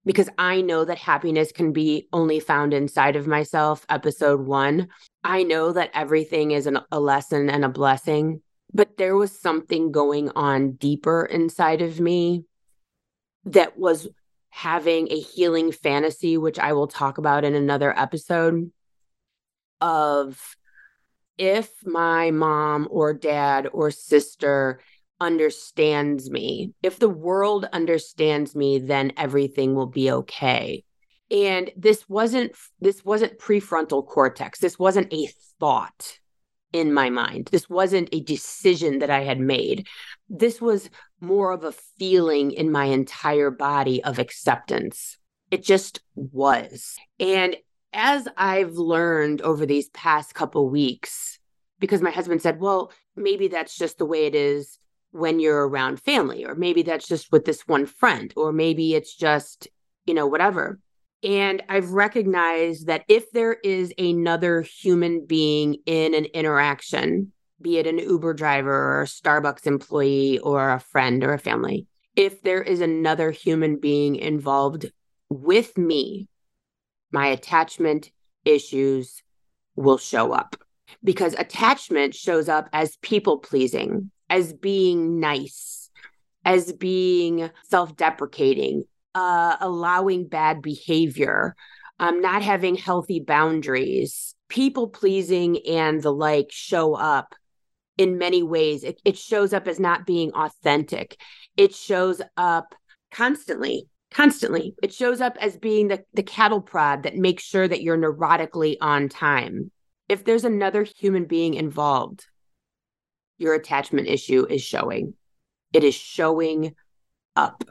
because 0.05 0.29
I 0.39 0.63
know 0.63 0.85
that 0.85 0.99
happiness 0.99 1.53
can 1.53 1.73
be 1.73 2.09
only 2.13 2.41
found 2.41 2.75
inside 2.75 3.17
of 3.17 3.27
myself. 3.27 3.85
Episode 3.89 4.41
one. 4.41 4.89
I 5.23 5.43
know 5.43 5.73
that 5.73 5.91
everything 5.95 6.51
is 6.51 6.67
an, 6.67 6.79
a 6.91 6.99
lesson 6.99 7.49
and 7.49 7.65
a 7.65 7.69
blessing, 7.69 8.41
but 8.73 8.97
there 8.97 9.17
was 9.17 9.39
something 9.39 9.93
going 9.93 10.31
on 10.31 10.73
deeper 10.73 11.25
inside 11.25 11.83
of 11.83 12.01
me 12.01 12.45
that 13.45 13.79
was 13.79 14.09
having 14.51 15.09
a 15.11 15.21
healing 15.21 15.73
fantasy, 15.73 16.37
which 16.37 16.59
I 16.59 16.73
will 16.73 16.89
talk 16.89 17.19
about 17.19 17.45
in 17.45 17.55
another 17.55 17.97
episode 17.97 18.71
of 19.81 20.57
if 21.39 21.71
my 21.85 22.31
mom 22.31 22.89
or 22.91 23.15
dad 23.15 23.69
or 23.73 23.91
sister 23.91 24.81
understands 25.21 26.31
me, 26.31 26.73
if 26.83 26.99
the 26.99 27.09
world 27.09 27.69
understands 27.73 28.55
me, 28.55 28.79
then 28.79 29.13
everything 29.17 29.75
will 29.75 29.87
be 29.87 30.11
okay. 30.11 30.85
And 31.31 31.71
this 31.77 32.09
wasn't 32.09 32.53
this 32.81 33.05
wasn't 33.05 33.39
prefrontal 33.39 34.07
cortex. 34.07 34.59
This 34.59 34.79
wasn't 34.79 35.13
a 35.13 35.29
thought 35.59 36.19
in 36.73 36.93
my 36.93 37.11
mind. 37.11 37.49
This 37.51 37.69
wasn't 37.69 38.09
a 38.13 38.21
decision 38.21 38.99
that 38.99 39.11
I 39.11 39.23
had 39.23 39.41
made. 39.41 39.87
This 40.29 40.61
was 40.61 40.91
more 41.21 41.53
of 41.53 41.65
a 41.65 41.73
feeling 41.99 42.53
in 42.53 42.73
my 42.73 42.87
entire 42.87 43.51
body 43.51 44.03
of 44.03 44.19
acceptance. 44.19 45.17
It 45.51 45.63
just 45.63 46.01
was. 46.15 46.97
And 47.21 47.57
as 47.93 48.27
I've 48.37 48.75
learned 48.75 49.43
over 49.43 49.67
these 49.67 49.89
past 49.91 50.35
couple 50.35 50.69
weeks, 50.69 51.39
because 51.79 52.01
my 52.01 52.11
husband 52.11 52.43
said, 52.43 52.61
well, 52.61 52.93
maybe 53.17 53.49
that's 53.49 53.77
just 53.77 53.99
the 53.99 54.07
way 54.07 54.27
it 54.27 54.35
is 54.35 54.79
when 55.11 55.41
you're 55.41 55.69
around 55.69 56.01
family, 56.01 56.45
or 56.45 56.55
maybe 56.55 56.83
that's 56.83 57.07
just 57.07 57.31
with 57.33 57.45
this 57.45 57.67
one 57.69 57.87
friend, 57.87 58.33
or 58.37 58.53
maybe 58.53 58.95
it's 58.95 59.15
just, 59.15 59.69
you 60.07 60.15
know, 60.15 60.27
whatever. 60.27 60.79
And 61.23 61.63
I've 61.69 61.91
recognized 61.91 62.87
that 62.87 63.05
if 63.09 63.31
there 63.33 63.53
is 63.53 63.93
another 63.99 64.63
human 64.63 65.27
being 65.27 65.77
in 65.87 66.15
an 66.15 66.25
interaction, 66.27 67.33
be 67.61 67.79
it 67.79 67.87
an 67.87 67.99
Uber 67.99 68.35
driver 68.35 68.73
or 68.73 69.03
a 69.03 69.07
Starbucks 69.07 69.67
employee 69.67 70.39
or 70.39 70.71
a 70.71 70.81
friend 70.81 71.23
or 71.23 71.33
a 71.33 71.39
family, 71.39 71.87
if 72.17 72.43
there 72.43 72.63
is 72.63 72.81
another 72.81 73.31
human 73.31 73.79
being 73.79 74.17
involved 74.17 74.91
with 75.29 75.79
me 75.79 76.29
my 77.13 77.29
attachment 77.29 78.11
issues 78.45 79.23
will 79.77 79.99
show 79.99 80.33
up. 80.33 80.57
Because 81.05 81.35
attachment 81.35 82.15
shows 82.15 82.49
up 82.49 82.69
as 82.73 82.97
people 82.97 83.39
pleasing, 83.39 84.11
as 84.29 84.53
being 84.53 85.21
nice, 85.21 85.91
as 86.45 86.73
being 86.73 87.51
self 87.69 87.97
deprecating, 87.97 88.85
uh, 89.15 89.57
allowing 89.61 90.29
bad 90.29 90.61
behavior, 90.61 91.55
um, 91.99 92.21
not 92.21 92.43
having 92.43 92.75
healthy 92.75 93.21
boundaries, 93.21 94.35
people 94.49 94.89
pleasing, 94.89 95.59
and 95.67 96.03
the 96.03 96.13
like 96.13 96.49
show 96.51 96.95
up 96.95 97.35
in 97.97 98.19
many 98.19 98.43
ways. 98.43 98.85
It, 98.85 99.01
it 99.05 99.17
shows 99.17 99.53
up 99.53 99.67
as 99.67 99.81
not 99.81 100.07
being 100.07 100.33
authentic, 100.33 101.17
it 101.57 101.75
shows 101.75 102.21
up 102.37 102.75
constantly 103.11 103.89
constantly. 104.13 104.75
It 104.83 104.93
shows 104.93 105.21
up 105.21 105.37
as 105.41 105.57
being 105.57 105.89
the, 105.89 106.05
the 106.15 106.23
cattle 106.23 106.61
prod 106.61 107.03
that 107.03 107.17
makes 107.17 107.43
sure 107.43 107.67
that 107.67 107.83
you're 107.83 107.99
neurotically 107.99 108.77
on 108.81 109.09
time. 109.09 109.71
If 110.09 110.25
there's 110.25 110.45
another 110.45 110.85
human 110.85 111.25
being 111.25 111.55
involved, 111.55 112.27
your 113.39 113.55
attachment 113.55 114.09
issue 114.09 114.47
is 114.49 114.63
showing. 114.63 115.15
It 115.73 115.85
is 115.85 115.95
showing 115.95 116.75
up 117.35 117.65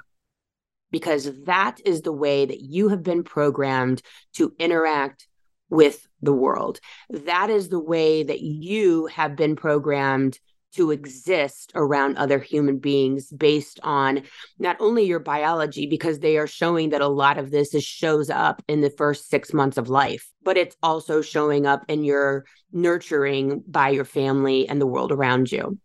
because 0.92 1.32
that 1.46 1.80
is 1.86 2.02
the 2.02 2.12
way 2.12 2.46
that 2.46 2.60
you 2.60 2.90
have 2.90 3.04
been 3.04 3.24
programmed 3.24 4.02
to 4.34 4.54
interact 4.60 5.28
with 5.70 6.06
the 6.22 6.34
world. 6.34 6.80
That 7.10 7.50
is 7.50 7.70
the 7.70 7.80
way 7.80 8.24
that 8.24 8.42
you 8.42 9.06
have 9.08 9.36
been 9.36 9.56
programmed 9.56 10.40
to 10.74 10.92
exist 10.92 11.72
around 11.76 12.18
other 12.18 12.40
human 12.40 12.78
beings 12.78 13.32
based 13.32 13.80
on 13.84 14.24
not 14.60 14.78
only 14.80 15.04
your 15.04 15.20
biology 15.20 15.86
because 15.86 16.20
they 16.20 16.38
are 16.38 16.48
showing 16.48 16.90
that 16.90 17.02
a 17.02 17.08
lot 17.08 17.38
of 17.38 17.52
this 17.52 17.74
is 17.74 17.84
shows 17.84 18.30
up 18.30 18.62
in 18.68 18.82
the 18.82 18.90
first 18.90 19.30
6 19.30 19.54
months 19.54 19.78
of 19.78 19.90
life 19.90 20.30
but 20.44 20.58
it's 20.58 20.76
also 20.82 21.22
showing 21.22 21.66
up 21.66 21.84
in 21.88 22.04
your 22.04 22.46
nurturing 22.72 23.64
by 23.68 23.90
your 23.90 24.06
family 24.06 24.68
and 24.68 24.82
the 24.82 24.88
world 24.88 25.12
around 25.12 25.52
you. 25.52 25.78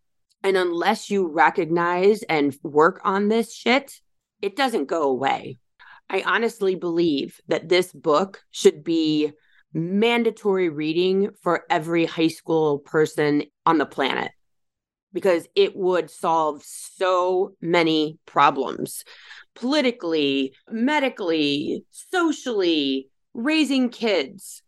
And 0.43 0.57
unless 0.57 1.11
you 1.11 1.26
recognize 1.28 2.23
and 2.23 2.57
work 2.62 3.00
on 3.05 3.28
this 3.28 3.55
shit 3.55 4.00
it 4.43 4.57
doesn't 4.57 4.87
go 4.87 5.05
away. 5.05 5.59
I 6.09 6.23
honestly 6.25 6.75
believe 6.75 7.40
that 7.49 7.69
this 7.69 7.93
book 7.93 8.43
should 8.50 8.85
be 8.85 9.33
mandatory 9.73 10.69
reading 10.69 11.31
for 11.43 11.64
every 11.69 12.07
high 12.07 12.28
school 12.28 12.78
person 12.78 13.45
on 13.64 13.78
the 13.78 13.87
planet 13.87 14.31
because 15.17 15.49
it 15.55 15.75
would 15.75 16.11
solve 16.11 16.63
so 16.63 17.55
many 17.63 18.19
problems 18.27 19.03
politically, 19.55 20.53
medically, 20.71 21.87
socially, 21.91 23.09
raising 23.33 23.89
kids. 23.89 24.63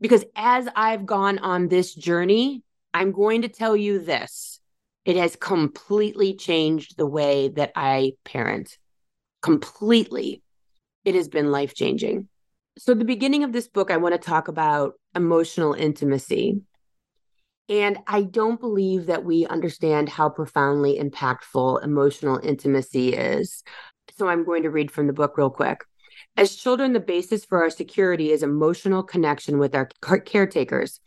Because 0.00 0.24
as 0.36 0.68
I've 0.76 1.04
gone 1.04 1.40
on 1.40 1.66
this 1.66 1.96
journey, 1.96 2.62
I'm 2.94 3.10
going 3.10 3.42
to 3.42 3.48
tell 3.48 3.76
you 3.76 3.98
this 3.98 4.60
it 5.04 5.16
has 5.16 5.34
completely 5.34 6.36
changed 6.36 6.96
the 6.96 7.04
way 7.04 7.48
that 7.48 7.72
I 7.74 8.12
parent. 8.24 8.78
Completely. 9.42 10.44
it 11.04 11.16
has 11.16 11.26
been 11.28 11.50
life 11.50 11.74
changing. 11.74 12.28
So, 12.78 12.94
the 12.94 13.04
beginning 13.04 13.42
of 13.42 13.52
this 13.52 13.66
book, 13.66 13.90
I 13.90 13.96
want 13.96 14.14
to 14.14 14.18
talk 14.18 14.46
about 14.46 14.94
emotional 15.16 15.72
intimacy. 15.72 16.60
And 17.68 17.98
I 18.06 18.22
don't 18.22 18.60
believe 18.60 19.06
that 19.06 19.24
we 19.24 19.46
understand 19.46 20.08
how 20.08 20.30
profoundly 20.30 20.98
impactful 20.98 21.84
emotional 21.84 22.40
intimacy 22.42 23.10
is. 23.14 23.62
So, 24.16 24.28
I'm 24.28 24.44
going 24.44 24.62
to 24.62 24.70
read 24.70 24.90
from 24.90 25.06
the 25.06 25.12
book 25.12 25.36
real 25.36 25.50
quick. 25.50 25.84
As 26.36 26.54
children, 26.54 26.92
the 26.92 27.00
basis 27.00 27.44
for 27.44 27.62
our 27.62 27.70
security 27.70 28.30
is 28.30 28.42
emotional 28.42 29.02
connection 29.02 29.58
with 29.58 29.74
our 29.74 29.88
caretakers. 30.24 31.00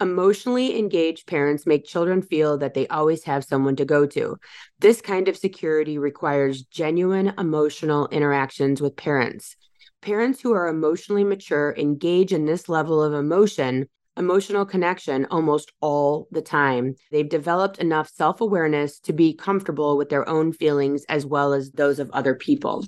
Emotionally 0.00 0.78
engaged 0.78 1.26
parents 1.26 1.66
make 1.66 1.84
children 1.84 2.22
feel 2.22 2.56
that 2.58 2.74
they 2.74 2.86
always 2.88 3.24
have 3.24 3.44
someone 3.44 3.76
to 3.76 3.84
go 3.84 4.06
to. 4.06 4.36
This 4.78 5.00
kind 5.00 5.28
of 5.28 5.36
security 5.36 5.98
requires 5.98 6.62
genuine 6.62 7.34
emotional 7.36 8.08
interactions 8.08 8.80
with 8.80 8.96
parents. 8.96 9.56
Parents 10.02 10.40
who 10.40 10.52
are 10.52 10.68
emotionally 10.68 11.24
mature 11.24 11.74
engage 11.76 12.32
in 12.32 12.44
this 12.44 12.68
level 12.68 13.02
of 13.02 13.12
emotion 13.12 13.88
emotional 14.16 14.64
connection 14.64 15.26
almost 15.30 15.72
all 15.80 16.28
the 16.30 16.42
time. 16.42 16.94
They've 17.10 17.28
developed 17.28 17.78
enough 17.78 18.08
self 18.08 18.40
awareness 18.40 18.98
to 19.00 19.12
be 19.12 19.34
comfortable 19.34 19.96
with 19.96 20.08
their 20.08 20.28
own 20.28 20.52
feelings 20.52 21.04
as 21.08 21.26
well 21.26 21.52
as 21.52 21.70
those 21.72 21.98
of 21.98 22.10
other 22.10 22.34
people. 22.34 22.84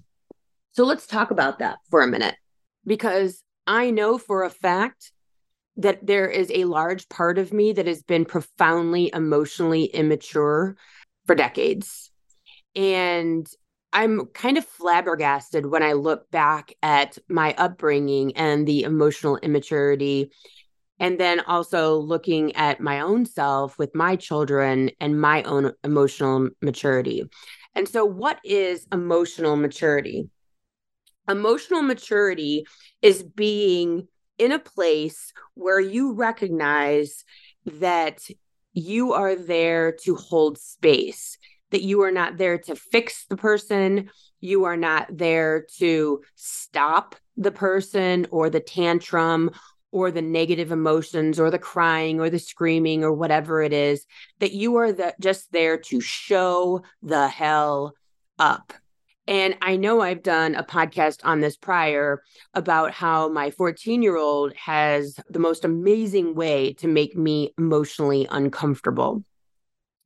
So 0.73 0.85
let's 0.85 1.07
talk 1.07 1.31
about 1.31 1.59
that 1.59 1.79
for 1.91 2.03
a 2.03 2.07
minute 2.07 2.37
because 2.87 3.43
I 3.67 3.91
know 3.91 4.19
for 4.19 4.45
a 4.45 4.51
fact 4.51 5.13
that 5.77 6.05
there 6.05 6.29
is 6.29 6.51
a 6.53 6.65
large 6.65 7.09
part 7.09 7.39
of 7.39 7.53
me 7.53 7.73
that 7.73 7.87
has 7.87 8.03
been 8.03 8.25
profoundly 8.25 9.11
emotionally 9.15 9.85
immature 9.85 10.77
for 11.27 11.35
decades. 11.35 12.11
And 12.75 13.49
I'm 13.93 14.27
kind 14.27 14.59
of 14.59 14.67
flabbergasted 14.67 15.67
when 15.67 15.83
I 15.83 15.93
look 15.93 16.31
back 16.31 16.75
at 16.83 17.17
my 17.29 17.55
upbringing 17.57 18.37
and 18.37 18.67
the 18.67 18.83
emotional 18.83 19.39
immaturity. 19.39 20.31
And 21.01 21.19
then 21.19 21.41
also 21.41 21.97
looking 21.97 22.57
at 22.57 22.81
my 22.81 23.01
own 23.01 23.25
self 23.25 23.79
with 23.79 23.95
my 23.95 24.17
children 24.17 24.91
and 25.01 25.21
my 25.21 25.43
own 25.45 25.73
emotional 25.85 26.49
maturity. 26.61 27.25
And 27.75 27.89
so, 27.89 28.05
what 28.05 28.41
is 28.45 28.87
emotional 28.93 29.57
maturity? 29.57 30.29
Emotional 31.29 31.83
maturity 31.83 32.67
is 33.03 33.23
being 33.23 34.09
in 34.39 34.53
a 34.53 34.59
place 34.59 35.33
where 35.55 35.81
you 35.81 36.13
recognize 36.13 37.25
that 37.67 38.29
you 38.73 39.13
are 39.13 39.35
there 39.35 39.93
to 39.93 40.15
hold 40.15 40.59
space, 40.59 41.39
that 41.71 41.83
you 41.83 42.03
are 42.03 42.13
not 42.13 42.39
there 42.39 42.59
to 42.59 42.75
fix 42.75 43.27
the 43.27 43.37
person, 43.37 44.11
you 44.41 44.65
are 44.65 44.77
not 44.77 45.07
there 45.11 45.67
to 45.79 46.23
stop 46.37 47.17
the 47.37 47.53
person 47.53 48.27
or 48.31 48.51
the 48.51 48.61
tantrum 48.61 49.51
or 49.91 50.11
the 50.11 50.23
negative 50.23 50.71
emotions 50.71 51.41
or 51.41 51.51
the 51.51 51.59
crying 51.59 52.21
or 52.21 52.31
the 52.31 52.39
screaming 52.39 53.05
or 53.05 53.13
whatever 53.13 53.63
it 53.63 53.73
is 53.73 54.07
that 54.39 54.53
you 54.53 54.77
are 54.77 54.93
the, 54.93 55.15
just 55.21 55.51
there 55.53 55.79
to 55.79 56.01
show 56.01 56.83
the 57.03 57.29
hell 57.29 57.95
up 58.39 58.73
and 59.29 59.59
I 59.61 59.77
know 59.77 60.01
I've 60.01 60.23
done 60.23 60.55
a 60.55 60.65
podcast 60.65 61.21
on 61.23 61.41
this 61.41 61.55
prior 61.55 62.23
about 62.55 62.93
how 62.93 63.29
my 63.29 63.51
14 63.51 64.01
year 64.01 64.17
old 64.17 64.55
has 64.57 65.21
the 65.29 65.39
most 65.39 65.67
amazing 65.67 66.35
way 66.35 66.73
to 66.75 66.89
make 66.89 67.15
me 67.15 67.53
emotionally 67.59 68.27
uncomfortable. 68.31 69.23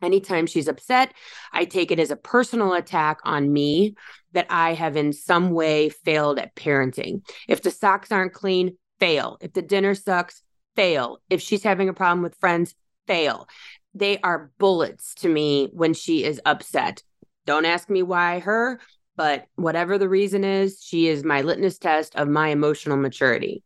Anytime 0.02 0.48
she's 0.48 0.66
upset, 0.66 1.14
I 1.52 1.66
take 1.66 1.92
it 1.92 2.00
as 2.00 2.10
a 2.10 2.16
personal 2.16 2.72
attack 2.72 3.20
on 3.22 3.52
me 3.52 3.94
that 4.32 4.48
I 4.50 4.74
have 4.74 4.96
in 4.96 5.12
some 5.12 5.50
way 5.50 5.88
failed 5.88 6.40
at 6.40 6.56
parenting. 6.56 7.24
If 7.46 7.62
the 7.62 7.70
socks 7.70 8.10
aren't 8.10 8.32
clean, 8.32 8.76
fail. 9.02 9.36
If 9.40 9.52
the 9.52 9.62
dinner 9.62 9.96
sucks, 9.96 10.42
fail. 10.76 11.18
If 11.28 11.40
she's 11.40 11.64
having 11.64 11.88
a 11.88 11.92
problem 11.92 12.22
with 12.22 12.38
friends, 12.38 12.76
fail. 13.08 13.48
They 13.94 14.20
are 14.20 14.52
bullets 14.58 15.16
to 15.16 15.28
me 15.28 15.68
when 15.72 15.92
she 15.92 16.22
is 16.22 16.40
upset. 16.46 17.02
Don't 17.44 17.64
ask 17.64 17.90
me 17.90 18.04
why 18.04 18.38
her. 18.38 18.78
But 19.16 19.46
whatever 19.56 19.98
the 19.98 20.08
reason 20.08 20.44
is, 20.44 20.80
she 20.80 21.08
is 21.08 21.24
my 21.24 21.42
litmus 21.42 21.78
test 21.78 22.14
of 22.14 22.28
my 22.28 22.50
emotional 22.50 22.96
maturity. 22.96 23.64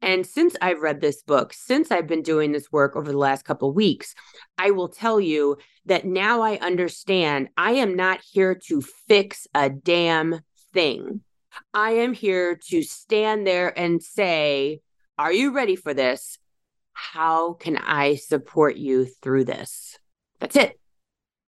And 0.00 0.26
since 0.26 0.56
I've 0.62 0.80
read 0.80 1.02
this 1.02 1.22
book, 1.22 1.52
since 1.52 1.90
I've 1.92 2.06
been 2.06 2.22
doing 2.22 2.52
this 2.52 2.72
work 2.72 2.96
over 2.96 3.12
the 3.12 3.18
last 3.18 3.44
couple 3.44 3.74
weeks, 3.74 4.14
I 4.56 4.70
will 4.70 4.88
tell 4.88 5.20
you 5.20 5.58
that 5.84 6.06
now 6.06 6.40
I 6.40 6.56
understand 6.56 7.50
I 7.58 7.72
am 7.72 7.94
not 7.94 8.22
here 8.22 8.54
to 8.68 8.80
fix 8.80 9.46
a 9.54 9.68
damn 9.68 10.40
thing. 10.72 11.20
I 11.74 11.92
am 11.92 12.12
here 12.12 12.56
to 12.68 12.82
stand 12.82 13.46
there 13.46 13.76
and 13.78 14.02
say, 14.02 14.80
Are 15.18 15.32
you 15.32 15.52
ready 15.52 15.76
for 15.76 15.94
this? 15.94 16.38
How 16.92 17.54
can 17.54 17.76
I 17.76 18.16
support 18.16 18.76
you 18.76 19.06
through 19.06 19.44
this? 19.44 19.98
That's 20.40 20.56
it. 20.56 20.78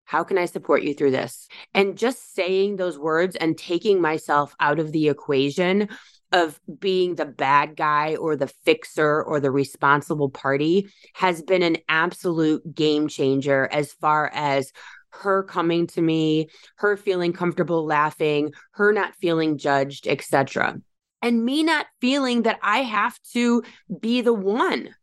How 0.05 0.23
can 0.25 0.39
I 0.39 0.45
support 0.45 0.83
you 0.83 0.95
through 0.95 1.13
this? 1.13 1.49
And 1.73 1.97
just 1.97 2.35
saying 2.35 2.77
those 2.77 2.99
words 2.99 3.37
and 3.37 3.57
taking 3.57 4.01
myself 4.01 4.55
out 4.61 4.79
of 4.79 4.93
the 4.93 5.09
equation 5.09 5.89
of 6.33 6.61
being 6.81 7.15
the 7.15 7.25
bad 7.25 7.77
guy 7.77 8.17
or 8.17 8.37
the 8.37 8.49
fixer 8.65 9.23
or 9.23 9.41
the 9.41 9.51
responsible 9.51 10.31
party 10.31 10.89
has 11.15 11.43
been 11.43 11.63
an 11.63 11.79
absolute 11.89 12.75
game 12.75 13.09
changer 13.09 13.69
as 13.71 13.93
far 13.93 14.31
as 14.35 14.73
her 15.23 15.43
coming 15.43 15.87
to 15.89 16.03
me, 16.03 16.49
her 16.77 16.97
feeling 16.97 17.33
comfortable 17.33 17.85
laughing, 17.85 18.53
her 18.73 18.93
not 18.93 19.15
feeling 19.17 19.59
judged, 19.59 20.07
etc. 20.07 20.81
And 21.23 21.45
me 21.45 21.63
not 21.63 21.87
feeling 22.01 22.43
that 22.43 22.59
I 22.63 22.79
have 22.79 23.19
to 23.33 23.63
be 24.01 24.21
the 24.21 24.35
one 24.35 24.95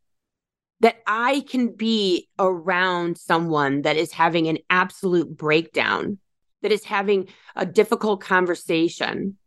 that 0.82 0.98
I 1.06 1.42
can 1.42 1.76
be 1.76 2.28
around 2.40 3.18
someone 3.18 3.84
that 3.84 3.98
is 3.98 4.12
having 4.12 4.48
an 4.48 4.58
absolute 4.70 5.36
breakdown, 5.38 6.18
that 6.64 6.72
is 6.72 6.84
having 6.84 7.28
a 7.56 7.66
difficult 7.66 8.22
conversation, 8.22 9.38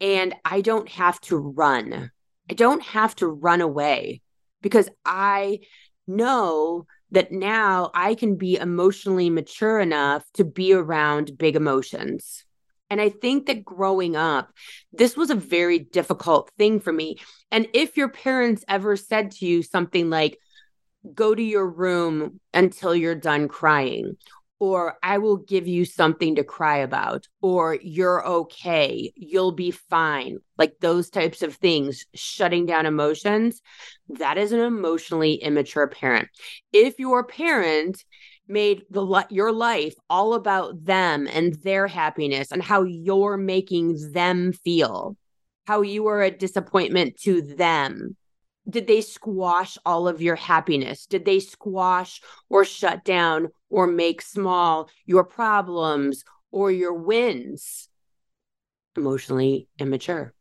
and 0.00 0.34
I 0.44 0.60
don't 0.60 0.88
have 0.90 1.20
to 1.22 1.36
run. 1.36 2.10
I 2.48 2.54
don't 2.54 2.82
have 2.82 3.16
to 3.16 3.26
run 3.26 3.60
away 3.60 4.20
because 4.62 4.88
I 5.04 5.60
know 6.06 6.86
that 7.10 7.32
now 7.32 7.90
I 7.94 8.14
can 8.14 8.36
be 8.36 8.56
emotionally 8.56 9.30
mature 9.30 9.78
enough 9.78 10.24
to 10.34 10.44
be 10.44 10.72
around 10.72 11.38
big 11.38 11.56
emotions. 11.56 12.44
And 12.90 13.00
I 13.00 13.08
think 13.08 13.46
that 13.46 13.64
growing 13.64 14.14
up, 14.14 14.52
this 14.92 15.16
was 15.16 15.30
a 15.30 15.34
very 15.34 15.78
difficult 15.78 16.50
thing 16.58 16.80
for 16.80 16.92
me. 16.92 17.16
And 17.50 17.68
if 17.72 17.96
your 17.96 18.08
parents 18.08 18.64
ever 18.68 18.96
said 18.96 19.32
to 19.32 19.46
you 19.46 19.62
something 19.62 20.10
like, 20.10 20.38
go 21.14 21.34
to 21.34 21.42
your 21.42 21.68
room 21.68 22.40
until 22.52 22.94
you're 22.94 23.14
done 23.14 23.48
crying, 23.48 24.16
or 24.60 24.98
I 25.02 25.18
will 25.18 25.36
give 25.36 25.66
you 25.66 25.84
something 25.84 26.36
to 26.36 26.44
cry 26.44 26.78
about, 26.78 27.26
or 27.42 27.78
you're 27.82 28.26
okay, 28.26 29.12
you'll 29.16 29.52
be 29.52 29.70
fine. 29.70 30.38
Like 30.56 30.74
those 30.80 31.10
types 31.10 31.42
of 31.42 31.56
things, 31.56 32.06
shutting 32.14 32.66
down 32.66 32.86
emotions, 32.86 33.60
that 34.08 34.38
is 34.38 34.52
an 34.52 34.60
emotionally 34.60 35.34
immature 35.34 35.88
parent. 35.88 36.28
If 36.72 36.98
your 36.98 37.24
parent 37.24 38.04
made 38.46 38.82
the 38.90 39.26
your 39.30 39.52
life 39.52 39.94
all 40.08 40.34
about 40.34 40.84
them 40.84 41.26
and 41.26 41.54
their 41.62 41.86
happiness 41.86 42.52
and 42.52 42.62
how 42.62 42.84
you're 42.84 43.36
making 43.36 44.12
them 44.12 44.52
feel, 44.52 45.16
how 45.66 45.82
you 45.82 46.06
are 46.06 46.22
a 46.22 46.30
disappointment 46.30 47.18
to 47.22 47.42
them, 47.42 48.16
did 48.68 48.86
they 48.86 49.00
squash 49.00 49.76
all 49.84 50.08
of 50.08 50.22
your 50.22 50.36
happiness? 50.36 51.06
Did 51.06 51.24
they 51.24 51.40
squash 51.40 52.22
or 52.48 52.64
shut 52.64 53.04
down 53.04 53.48
or 53.74 53.88
make 53.88 54.22
small 54.22 54.88
your 55.04 55.24
problems 55.24 56.22
or 56.52 56.70
your 56.70 56.94
wins? 56.94 57.88
Emotionally 58.96 59.66
immature. 59.80 60.32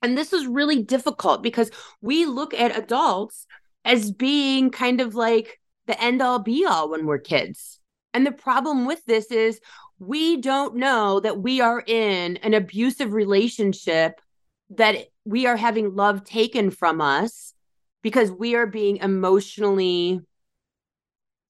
And 0.00 0.16
this 0.16 0.32
is 0.32 0.46
really 0.46 0.82
difficult 0.82 1.42
because 1.42 1.70
we 2.00 2.24
look 2.24 2.54
at 2.54 2.76
adults 2.76 3.46
as 3.84 4.10
being 4.10 4.70
kind 4.70 5.02
of 5.02 5.14
like 5.14 5.60
the 5.86 6.02
end 6.02 6.22
all 6.22 6.38
be 6.38 6.64
all 6.64 6.90
when 6.90 7.04
we're 7.04 7.18
kids. 7.18 7.78
And 8.14 8.26
the 8.26 8.32
problem 8.32 8.86
with 8.86 9.04
this 9.04 9.30
is 9.30 9.60
we 9.98 10.38
don't 10.38 10.76
know 10.76 11.20
that 11.20 11.42
we 11.42 11.60
are 11.60 11.84
in 11.86 12.38
an 12.38 12.54
abusive 12.54 13.12
relationship 13.12 14.18
that 14.70 15.08
we 15.26 15.44
are 15.44 15.58
having 15.58 15.94
love 15.94 16.24
taken 16.24 16.70
from 16.70 17.02
us 17.02 17.52
because 18.02 18.30
we 18.30 18.54
are 18.54 18.66
being 18.66 18.96
emotionally 18.96 20.22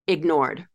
ignored. 0.06 0.66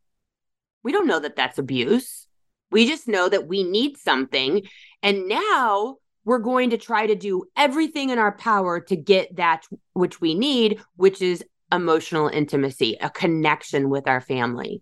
We 0.83 0.91
don't 0.91 1.07
know 1.07 1.19
that 1.19 1.35
that's 1.35 1.57
abuse. 1.57 2.27
We 2.71 2.87
just 2.87 3.07
know 3.07 3.27
that 3.29 3.47
we 3.47 3.63
need 3.63 3.97
something. 3.97 4.63
And 5.01 5.27
now 5.27 5.97
we're 6.23 6.39
going 6.39 6.69
to 6.69 6.77
try 6.77 7.07
to 7.07 7.15
do 7.15 7.45
everything 7.57 8.11
in 8.11 8.19
our 8.19 8.31
power 8.31 8.79
to 8.81 8.95
get 8.95 9.35
that 9.37 9.65
which 9.93 10.21
we 10.21 10.35
need, 10.35 10.79
which 10.95 11.21
is 11.21 11.43
emotional 11.71 12.27
intimacy, 12.27 12.97
a 13.01 13.09
connection 13.09 13.89
with 13.89 14.07
our 14.07 14.21
family. 14.21 14.81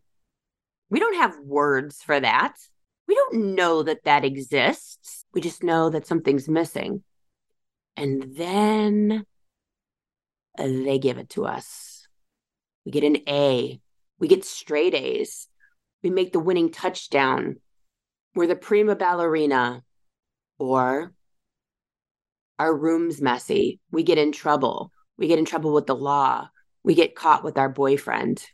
We 0.89 0.99
don't 0.99 1.17
have 1.17 1.39
words 1.39 2.01
for 2.01 2.19
that. 2.19 2.55
We 3.07 3.15
don't 3.15 3.55
know 3.55 3.83
that 3.83 4.03
that 4.03 4.25
exists. 4.25 5.25
We 5.33 5.41
just 5.41 5.63
know 5.63 5.89
that 5.89 6.07
something's 6.07 6.49
missing. 6.49 7.03
And 7.95 8.35
then 8.35 9.25
they 10.57 10.99
give 10.99 11.17
it 11.17 11.29
to 11.31 11.45
us. 11.45 12.07
We 12.85 12.91
get 12.91 13.03
an 13.03 13.17
A. 13.27 13.79
We 14.19 14.27
get 14.27 14.45
straight 14.45 14.93
A's. 14.93 15.47
We 16.03 16.09
make 16.09 16.33
the 16.33 16.39
winning 16.39 16.71
touchdown. 16.71 17.57
We're 18.35 18.47
the 18.47 18.55
prima 18.55 18.95
ballerina. 18.95 19.83
Or 20.59 21.13
our 22.59 22.75
room's 22.75 23.21
messy. 23.21 23.79
We 23.91 24.03
get 24.03 24.17
in 24.17 24.31
trouble. 24.31 24.91
We 25.17 25.27
get 25.27 25.39
in 25.39 25.45
trouble 25.45 25.73
with 25.73 25.85
the 25.85 25.95
law. 25.95 26.49
We 26.83 26.95
get 26.95 27.15
caught 27.15 27.43
with 27.43 27.57
our 27.57 27.69
boyfriend. 27.69 28.45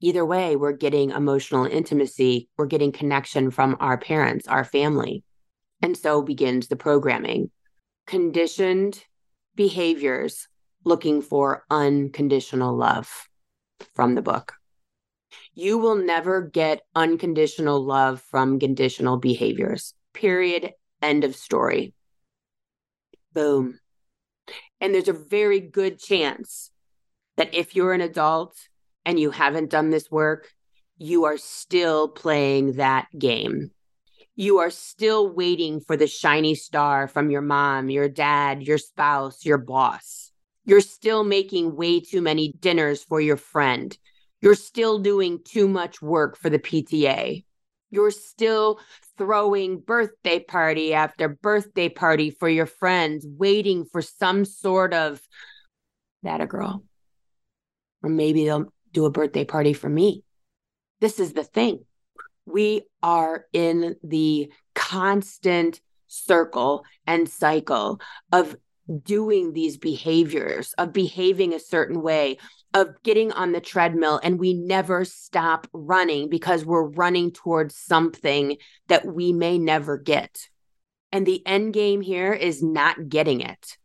Either 0.00 0.24
way, 0.24 0.56
we're 0.56 0.72
getting 0.72 1.10
emotional 1.10 1.64
intimacy. 1.64 2.48
We're 2.56 2.66
getting 2.66 2.92
connection 2.92 3.50
from 3.50 3.76
our 3.80 3.98
parents, 3.98 4.46
our 4.46 4.64
family. 4.64 5.24
And 5.82 5.96
so 5.96 6.22
begins 6.22 6.68
the 6.68 6.76
programming. 6.76 7.50
Conditioned 8.06 9.04
behaviors 9.54 10.48
looking 10.84 11.20
for 11.20 11.64
unconditional 11.70 12.76
love 12.76 13.28
from 13.94 14.14
the 14.14 14.22
book. 14.22 14.57
You 15.58 15.76
will 15.76 15.96
never 15.96 16.40
get 16.40 16.82
unconditional 16.94 17.84
love 17.84 18.22
from 18.30 18.60
conditional 18.60 19.16
behaviors. 19.16 19.92
Period. 20.14 20.70
End 21.02 21.24
of 21.24 21.34
story. 21.34 21.94
Boom. 23.32 23.80
And 24.80 24.94
there's 24.94 25.08
a 25.08 25.12
very 25.12 25.58
good 25.58 25.98
chance 25.98 26.70
that 27.38 27.56
if 27.56 27.74
you're 27.74 27.92
an 27.92 28.02
adult 28.02 28.54
and 29.04 29.18
you 29.18 29.32
haven't 29.32 29.70
done 29.70 29.90
this 29.90 30.08
work, 30.12 30.48
you 30.96 31.24
are 31.24 31.38
still 31.38 32.06
playing 32.06 32.74
that 32.74 33.08
game. 33.18 33.72
You 34.36 34.58
are 34.58 34.70
still 34.70 35.28
waiting 35.28 35.80
for 35.80 35.96
the 35.96 36.06
shiny 36.06 36.54
star 36.54 37.08
from 37.08 37.32
your 37.32 37.42
mom, 37.42 37.90
your 37.90 38.08
dad, 38.08 38.62
your 38.62 38.78
spouse, 38.78 39.44
your 39.44 39.58
boss. 39.58 40.30
You're 40.64 40.80
still 40.82 41.24
making 41.24 41.74
way 41.74 41.98
too 41.98 42.22
many 42.22 42.52
dinners 42.60 43.02
for 43.02 43.20
your 43.20 43.36
friend. 43.36 43.98
You're 44.40 44.54
still 44.54 44.98
doing 44.98 45.40
too 45.44 45.68
much 45.68 46.00
work 46.00 46.36
for 46.36 46.50
the 46.50 46.58
PTA. 46.58 47.44
You're 47.90 48.10
still 48.10 48.80
throwing 49.16 49.80
birthday 49.80 50.40
party 50.40 50.94
after 50.94 51.28
birthday 51.28 51.88
party 51.88 52.30
for 52.30 52.48
your 52.48 52.66
friends, 52.66 53.26
waiting 53.26 53.84
for 53.84 54.02
some 54.02 54.44
sort 54.44 54.94
of 54.94 55.20
that 56.22 56.40
a 56.40 56.46
girl. 56.46 56.84
Or 58.02 58.10
maybe 58.10 58.44
they'll 58.44 58.72
do 58.92 59.06
a 59.06 59.10
birthday 59.10 59.44
party 59.44 59.72
for 59.72 59.88
me. 59.88 60.22
This 61.00 61.18
is 61.18 61.32
the 61.32 61.44
thing. 61.44 61.84
We 62.46 62.82
are 63.02 63.46
in 63.52 63.96
the 64.02 64.52
constant 64.74 65.80
circle 66.06 66.84
and 67.06 67.28
cycle 67.28 68.00
of 68.32 68.56
doing 69.02 69.52
these 69.52 69.76
behaviors, 69.76 70.72
of 70.78 70.92
behaving 70.92 71.52
a 71.52 71.60
certain 71.60 72.00
way, 72.00 72.38
of 72.74 73.02
getting 73.02 73.32
on 73.32 73.52
the 73.52 73.60
treadmill 73.60 74.20
and 74.22 74.38
we 74.38 74.54
never 74.54 75.04
stop 75.04 75.66
running 75.72 76.28
because 76.28 76.64
we're 76.64 76.88
running 76.88 77.32
towards 77.32 77.76
something 77.76 78.56
that 78.88 79.06
we 79.06 79.32
may 79.32 79.58
never 79.58 79.96
get. 79.96 80.48
And 81.10 81.26
the 81.26 81.44
end 81.46 81.72
game 81.72 82.00
here 82.00 82.32
is 82.32 82.62
not 82.62 83.08
getting 83.08 83.40
it. 83.40 83.78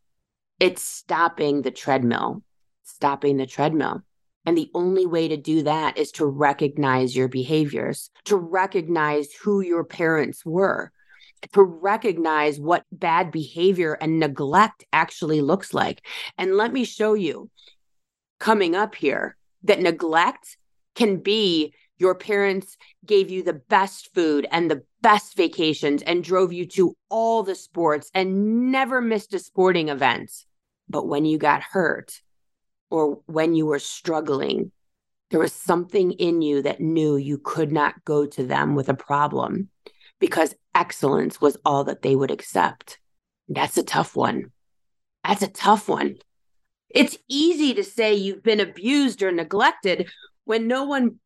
It's 0.60 0.82
stopping 0.82 1.62
the 1.62 1.72
treadmill, 1.72 2.44
stopping 2.84 3.38
the 3.38 3.46
treadmill. 3.46 4.02
And 4.46 4.58
the 4.58 4.70
only 4.74 5.06
way 5.06 5.30
to 5.30 5.38
do 5.38 5.64
that 5.64 5.98
is 5.98 6.12
to 6.14 6.26
recognize 6.26 7.16
your 7.16 7.30
behaviors, 7.30 8.12
to 8.26 8.36
recognize 8.36 9.32
who 9.32 9.62
your 9.62 9.86
parents 9.86 10.46
were, 10.46 10.92
to 11.54 11.64
recognize 11.64 12.60
what 12.60 12.86
bad 12.92 13.32
behavior 13.32 13.94
and 13.94 14.20
neglect 14.20 14.84
actually 14.92 15.42
looks 15.42 15.74
like. 15.74 16.06
And 16.38 16.56
let 16.56 16.74
me 16.74 16.84
show 16.84 17.14
you 17.14 17.50
coming 18.44 18.76
up 18.76 18.94
here 18.94 19.38
that 19.64 19.80
neglect 19.80 20.58
can 20.96 21.16
be 21.16 21.74
your 21.98 22.14
parents 22.14 22.76
gave 23.06 23.30
you 23.30 23.42
the 23.42 23.54
best 23.54 24.14
food 24.14 24.46
and 24.52 24.70
the 24.70 24.84
best 25.02 25.38
vacations 25.38 26.02
and 26.02 26.26
drove 26.26 26.52
you 26.52 26.66
to 26.66 26.94
all 27.10 27.44
the 27.44 27.56
sports 27.56 28.12
and 28.14 28.70
never 28.70 29.00
missed 29.00 29.34
a 29.34 29.40
sporting 29.40 29.88
event. 29.88 30.30
But 30.90 31.08
when 31.08 31.24
you 31.24 31.38
got 31.38 31.64
hurt 31.64 32.20
or 32.90 33.22
when 33.28 33.56
you 33.56 33.66
were 33.66 33.80
struggling, 33.80 34.74
there 35.32 35.40
was 35.40 35.54
something 35.54 36.12
in 36.12 36.42
you 36.42 36.64
that 36.64 36.82
knew 36.82 37.16
you 37.16 37.38
could 37.38 37.72
not 37.72 38.04
go 38.04 38.26
to 38.26 38.46
them 38.46 38.76
with 38.76 38.90
a 38.90 38.94
problem 38.94 39.70
because 40.20 40.54
excellence 40.76 41.40
was 41.40 41.56
all 41.64 41.86
that 41.86 42.02
they 42.02 42.14
would 42.14 42.30
accept. 42.30 43.00
That's 43.48 43.78
a 43.78 43.84
tough 43.84 44.18
one. 44.18 44.52
That's 45.24 45.44
a 45.44 45.48
tough 45.48 45.88
one. 45.88 46.18
It's 46.94 47.18
easy 47.28 47.74
to 47.74 47.84
say 47.84 48.14
you've 48.14 48.44
been 48.44 48.60
abused 48.60 49.24
or 49.24 49.32
neglected 49.32 50.10
when 50.46 50.68
no 50.68 50.84
one 50.84 51.20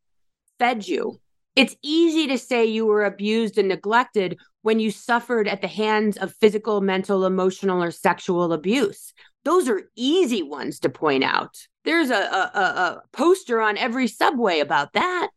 fed 0.57 0.87
you. 0.87 1.19
It's 1.55 1.75
easy 1.81 2.27
to 2.27 2.37
say 2.37 2.65
you 2.65 2.85
were 2.85 3.03
abused 3.03 3.57
and 3.57 3.67
neglected 3.67 4.37
when 4.61 4.79
you 4.79 4.91
suffered 4.91 5.47
at 5.47 5.61
the 5.61 5.67
hands 5.67 6.17
of 6.17 6.33
physical, 6.35 6.81
mental, 6.81 7.25
emotional, 7.25 7.83
or 7.83 7.91
sexual 7.91 8.53
abuse. 8.53 9.13
Those 9.43 9.67
are 9.67 9.89
easy 9.95 10.43
ones 10.43 10.79
to 10.81 10.89
point 10.89 11.23
out. 11.23 11.57
There's 11.83 12.11
a, 12.11 12.15
a, 12.15 12.59
a 12.59 13.01
poster 13.11 13.61
on 13.61 13.77
every 13.77 14.07
subway 14.07 14.59
about 14.59 14.93
that. 14.93 15.29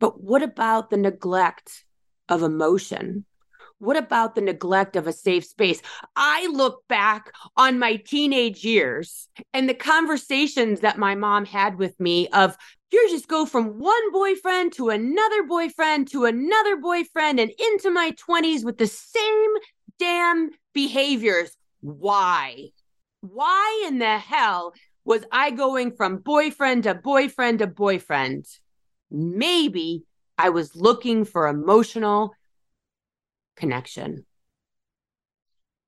But 0.00 0.22
what 0.22 0.42
about 0.42 0.90
the 0.90 0.96
neglect 0.96 1.84
of 2.28 2.42
emotion? 2.42 3.24
What 3.78 3.96
about 3.96 4.34
the 4.34 4.40
neglect 4.40 4.96
of 4.96 5.06
a 5.06 5.12
safe 5.12 5.44
space? 5.44 5.80
I 6.16 6.48
look 6.48 6.86
back 6.88 7.32
on 7.56 7.78
my 7.78 7.96
teenage 7.96 8.64
years 8.64 9.28
and 9.52 9.68
the 9.68 9.74
conversations 9.74 10.80
that 10.80 10.98
my 10.98 11.14
mom 11.14 11.44
had 11.44 11.78
with 11.78 11.98
me 12.00 12.28
of 12.28 12.56
you 12.90 13.08
just 13.10 13.28
go 13.28 13.46
from 13.46 13.78
one 13.78 14.12
boyfriend 14.12 14.72
to 14.74 14.88
another 14.88 15.44
boyfriend 15.44 16.10
to 16.10 16.24
another 16.24 16.76
boyfriend 16.76 17.38
and 17.38 17.52
into 17.58 17.90
my 17.90 18.12
20s 18.12 18.64
with 18.64 18.78
the 18.78 18.86
same 18.86 19.50
damn 19.98 20.50
behaviors. 20.72 21.56
Why? 21.80 22.70
Why 23.20 23.84
in 23.86 23.98
the 23.98 24.18
hell 24.18 24.74
was 25.04 25.24
I 25.30 25.50
going 25.50 25.92
from 25.92 26.18
boyfriend 26.18 26.84
to 26.84 26.94
boyfriend 26.94 27.60
to 27.60 27.66
boyfriend? 27.66 28.46
Maybe 29.10 30.04
I 30.36 30.48
was 30.50 30.74
looking 30.74 31.24
for 31.24 31.46
emotional 31.46 32.32
connection. 33.58 34.24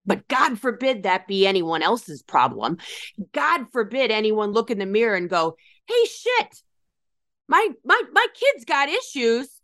But 0.06 0.28
God 0.28 0.58
forbid 0.58 1.04
that 1.04 1.26
be 1.26 1.46
anyone 1.46 1.82
else's 1.82 2.22
problem. 2.22 2.78
God 3.32 3.66
forbid 3.72 4.10
anyone 4.10 4.52
look 4.52 4.70
in 4.70 4.78
the 4.78 4.86
mirror 4.86 5.14
and 5.14 5.30
go, 5.30 5.56
"Hey 5.86 6.04
shit. 6.06 6.62
My 7.48 7.68
my 7.84 8.02
my 8.12 8.26
kids 8.34 8.64
got 8.64 8.88
issues." 8.88 9.60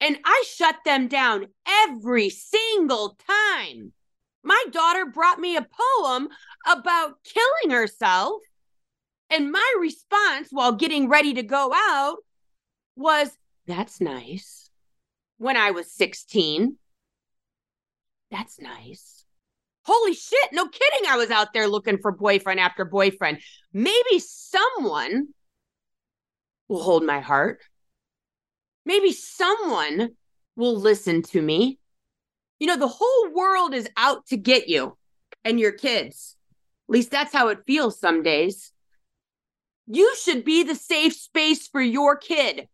And 0.00 0.16
I 0.24 0.44
shut 0.46 0.76
them 0.84 1.08
down 1.08 1.46
every 1.66 2.30
single 2.30 3.18
time. 3.26 3.92
My 4.44 4.64
daughter 4.70 5.06
brought 5.06 5.40
me 5.40 5.56
a 5.56 5.66
poem 6.00 6.28
about 6.66 7.18
killing 7.24 7.76
herself. 7.76 8.40
And 9.30 9.50
my 9.52 9.74
response 9.80 10.48
while 10.50 10.72
getting 10.72 11.08
ready 11.08 11.34
to 11.34 11.42
go 11.42 11.72
out 11.74 12.18
was, 12.96 13.36
That's 13.66 14.00
nice. 14.00 14.70
When 15.36 15.56
I 15.56 15.72
was 15.72 15.92
16. 15.92 16.78
That's 18.30 18.60
nice. 18.60 19.24
Holy 19.84 20.14
shit, 20.14 20.50
no 20.52 20.68
kidding. 20.68 21.08
I 21.08 21.16
was 21.16 21.30
out 21.30 21.52
there 21.54 21.66
looking 21.66 21.98
for 21.98 22.12
boyfriend 22.12 22.60
after 22.60 22.84
boyfriend. 22.84 23.38
Maybe 23.72 24.18
someone 24.18 25.28
will 26.68 26.82
hold 26.82 27.04
my 27.04 27.20
heart. 27.20 27.62
Maybe 28.84 29.12
someone 29.12 30.10
will 30.56 30.76
listen 30.76 31.22
to 31.22 31.40
me. 31.40 31.78
You 32.60 32.66
know, 32.66 32.76
the 32.76 32.88
whole 32.88 33.32
world 33.34 33.72
is 33.72 33.88
out 33.96 34.26
to 34.26 34.36
get 34.36 34.68
you 34.68 34.96
and 35.44 35.58
your 35.58 35.72
kids. 35.72 36.36
At 36.88 36.92
least 36.92 37.10
that's 37.10 37.32
how 37.32 37.48
it 37.48 37.64
feels 37.66 37.98
some 37.98 38.22
days. 38.22 38.72
You 39.86 40.14
should 40.22 40.44
be 40.44 40.64
the 40.64 40.74
safe 40.74 41.14
space 41.14 41.66
for 41.66 41.80
your 41.80 42.16
kid. 42.16 42.68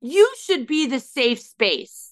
You 0.00 0.32
should 0.40 0.66
be 0.66 0.86
the 0.86 1.00
safe 1.00 1.40
space. 1.40 2.05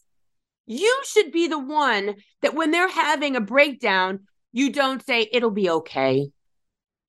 You 0.66 1.02
should 1.04 1.30
be 1.30 1.48
the 1.48 1.58
one 1.58 2.16
that 2.42 2.54
when 2.54 2.70
they're 2.70 2.90
having 2.90 3.36
a 3.36 3.40
breakdown, 3.40 4.20
you 4.52 4.72
don't 4.72 5.04
say, 5.04 5.28
it'll 5.32 5.50
be 5.50 5.68
okay. 5.68 6.30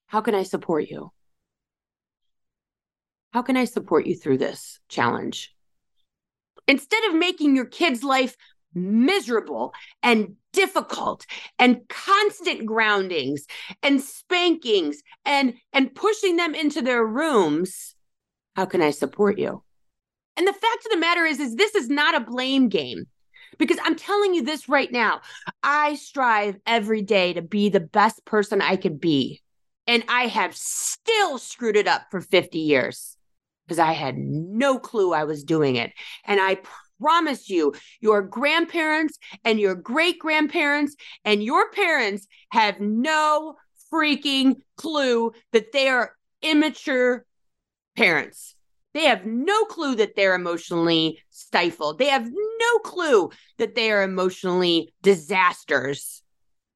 How 0.07 0.21
can 0.21 0.35
I 0.35 0.43
support 0.43 0.89
you? 0.89 1.11
How 3.33 3.41
can 3.41 3.57
I 3.57 3.65
support 3.65 4.05
you 4.05 4.15
through 4.15 4.37
this 4.37 4.79
challenge? 4.89 5.53
Instead 6.67 7.03
of 7.05 7.15
making 7.15 7.55
your 7.55 7.65
kid's 7.65 8.03
life 8.03 8.35
miserable 8.75 9.73
and 10.03 10.35
difficult 10.51 11.25
and 11.57 11.81
constant 11.87 12.65
groundings 12.65 13.45
and 13.81 14.01
spankings 14.01 15.01
and 15.25 15.53
and 15.73 15.95
pushing 15.95 16.35
them 16.35 16.53
into 16.53 16.81
their 16.81 17.05
rooms 17.05 17.95
how 18.55 18.65
can 18.65 18.81
i 18.81 18.91
support 18.91 19.39
you 19.39 19.63
and 20.37 20.45
the 20.45 20.53
fact 20.53 20.85
of 20.85 20.91
the 20.91 20.97
matter 20.97 21.25
is 21.25 21.39
is 21.39 21.55
this 21.55 21.73
is 21.75 21.89
not 21.89 22.15
a 22.15 22.19
blame 22.19 22.67
game 22.67 23.05
Because 23.57 23.77
I'm 23.83 23.95
telling 23.95 24.33
you 24.33 24.43
this 24.43 24.67
right 24.69 24.91
now. 24.91 25.21
I 25.63 25.95
strive 25.95 26.57
every 26.65 27.01
day 27.01 27.33
to 27.33 27.41
be 27.41 27.69
the 27.69 27.79
best 27.79 28.25
person 28.25 28.61
I 28.61 28.75
could 28.75 28.99
be. 28.99 29.41
And 29.87 30.03
I 30.07 30.27
have 30.27 30.55
still 30.55 31.37
screwed 31.37 31.75
it 31.75 31.87
up 31.87 32.03
for 32.09 32.21
50 32.21 32.57
years 32.57 33.17
because 33.65 33.79
I 33.79 33.93
had 33.93 34.17
no 34.17 34.79
clue 34.79 35.13
I 35.13 35.23
was 35.23 35.43
doing 35.43 35.75
it. 35.75 35.91
And 36.25 36.39
I 36.39 36.59
promise 36.99 37.49
you, 37.49 37.73
your 37.99 38.21
grandparents 38.21 39.17
and 39.43 39.59
your 39.59 39.75
great 39.75 40.19
grandparents 40.19 40.95
and 41.23 41.43
your 41.43 41.69
parents 41.71 42.27
have 42.49 42.79
no 42.79 43.55
freaking 43.93 44.55
clue 44.77 45.31
that 45.51 45.71
they 45.71 45.89
are 45.89 46.15
immature 46.41 47.25
parents. 47.95 48.55
They 48.93 49.05
have 49.05 49.25
no 49.25 49.65
clue 49.65 49.95
that 49.95 50.15
they're 50.15 50.35
emotionally 50.35 51.19
stifled. 51.29 51.99
They 51.99 52.07
have 52.07 52.25
clue 52.79 53.29
that 53.57 53.75
they 53.75 53.91
are 53.91 54.03
emotionally 54.03 54.93
disasters. 55.01 56.21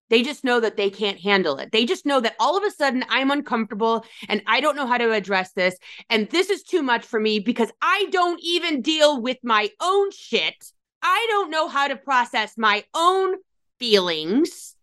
They 0.10 0.24
just 0.24 0.44
know 0.44 0.60
that 0.60 0.76
they 0.76 0.90
can't 0.90 1.20
handle 1.20 1.58
it. 1.58 1.72
They 1.72 1.86
just 1.86 2.06
know 2.06 2.20
that 2.20 2.36
all 2.40 2.58
of 2.58 2.64
a 2.64 2.72
sudden 2.72 3.06
I'm 3.10 3.30
uncomfortable 3.30 4.06
and 4.28 4.42
I 4.48 4.60
don't 4.60 4.76
know 4.76 4.88
how 4.88 4.98
to 4.98 5.12
address 5.12 5.52
this. 5.54 5.78
And 6.10 6.28
this 6.30 6.50
is 6.50 6.64
too 6.64 6.82
much 6.82 7.06
for 7.06 7.20
me 7.20 7.40
because 7.40 7.72
I 7.82 8.08
don't 8.12 8.40
even 8.44 8.82
deal 8.82 9.22
with 9.22 9.38
my 9.44 9.70
own 9.80 10.12
shit. 10.12 10.72
I 11.02 11.26
don't 11.30 11.52
know 11.52 11.68
how 11.68 11.88
to 11.88 11.96
process 11.96 12.58
my 12.58 12.84
own 12.96 13.36
feelings. 13.78 14.76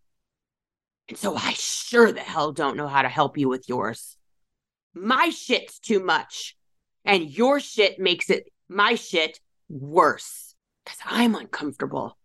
And 1.09 1.18
so 1.18 1.35
I 1.37 1.52
sure 1.55 2.12
the 2.12 2.20
hell 2.20 2.52
don't 2.52 2.76
know 2.76 2.88
how 2.88 3.02
to 3.02 3.09
help 3.09 3.37
you 3.37 3.48
with 3.48 3.68
yours. 3.68 4.16
My 4.94 5.31
shit's 5.31 5.79
too 5.79 6.00
much. 6.00 6.57
And 7.05 7.31
your 7.31 7.61
shit 7.61 7.98
makes 7.98 8.31
it 8.31 8.48
my 8.68 8.94
shit 8.94 9.40
worse 9.68 10.45
because 10.87 11.01
I'm 11.05 11.35
uncomfortable. 11.35 12.16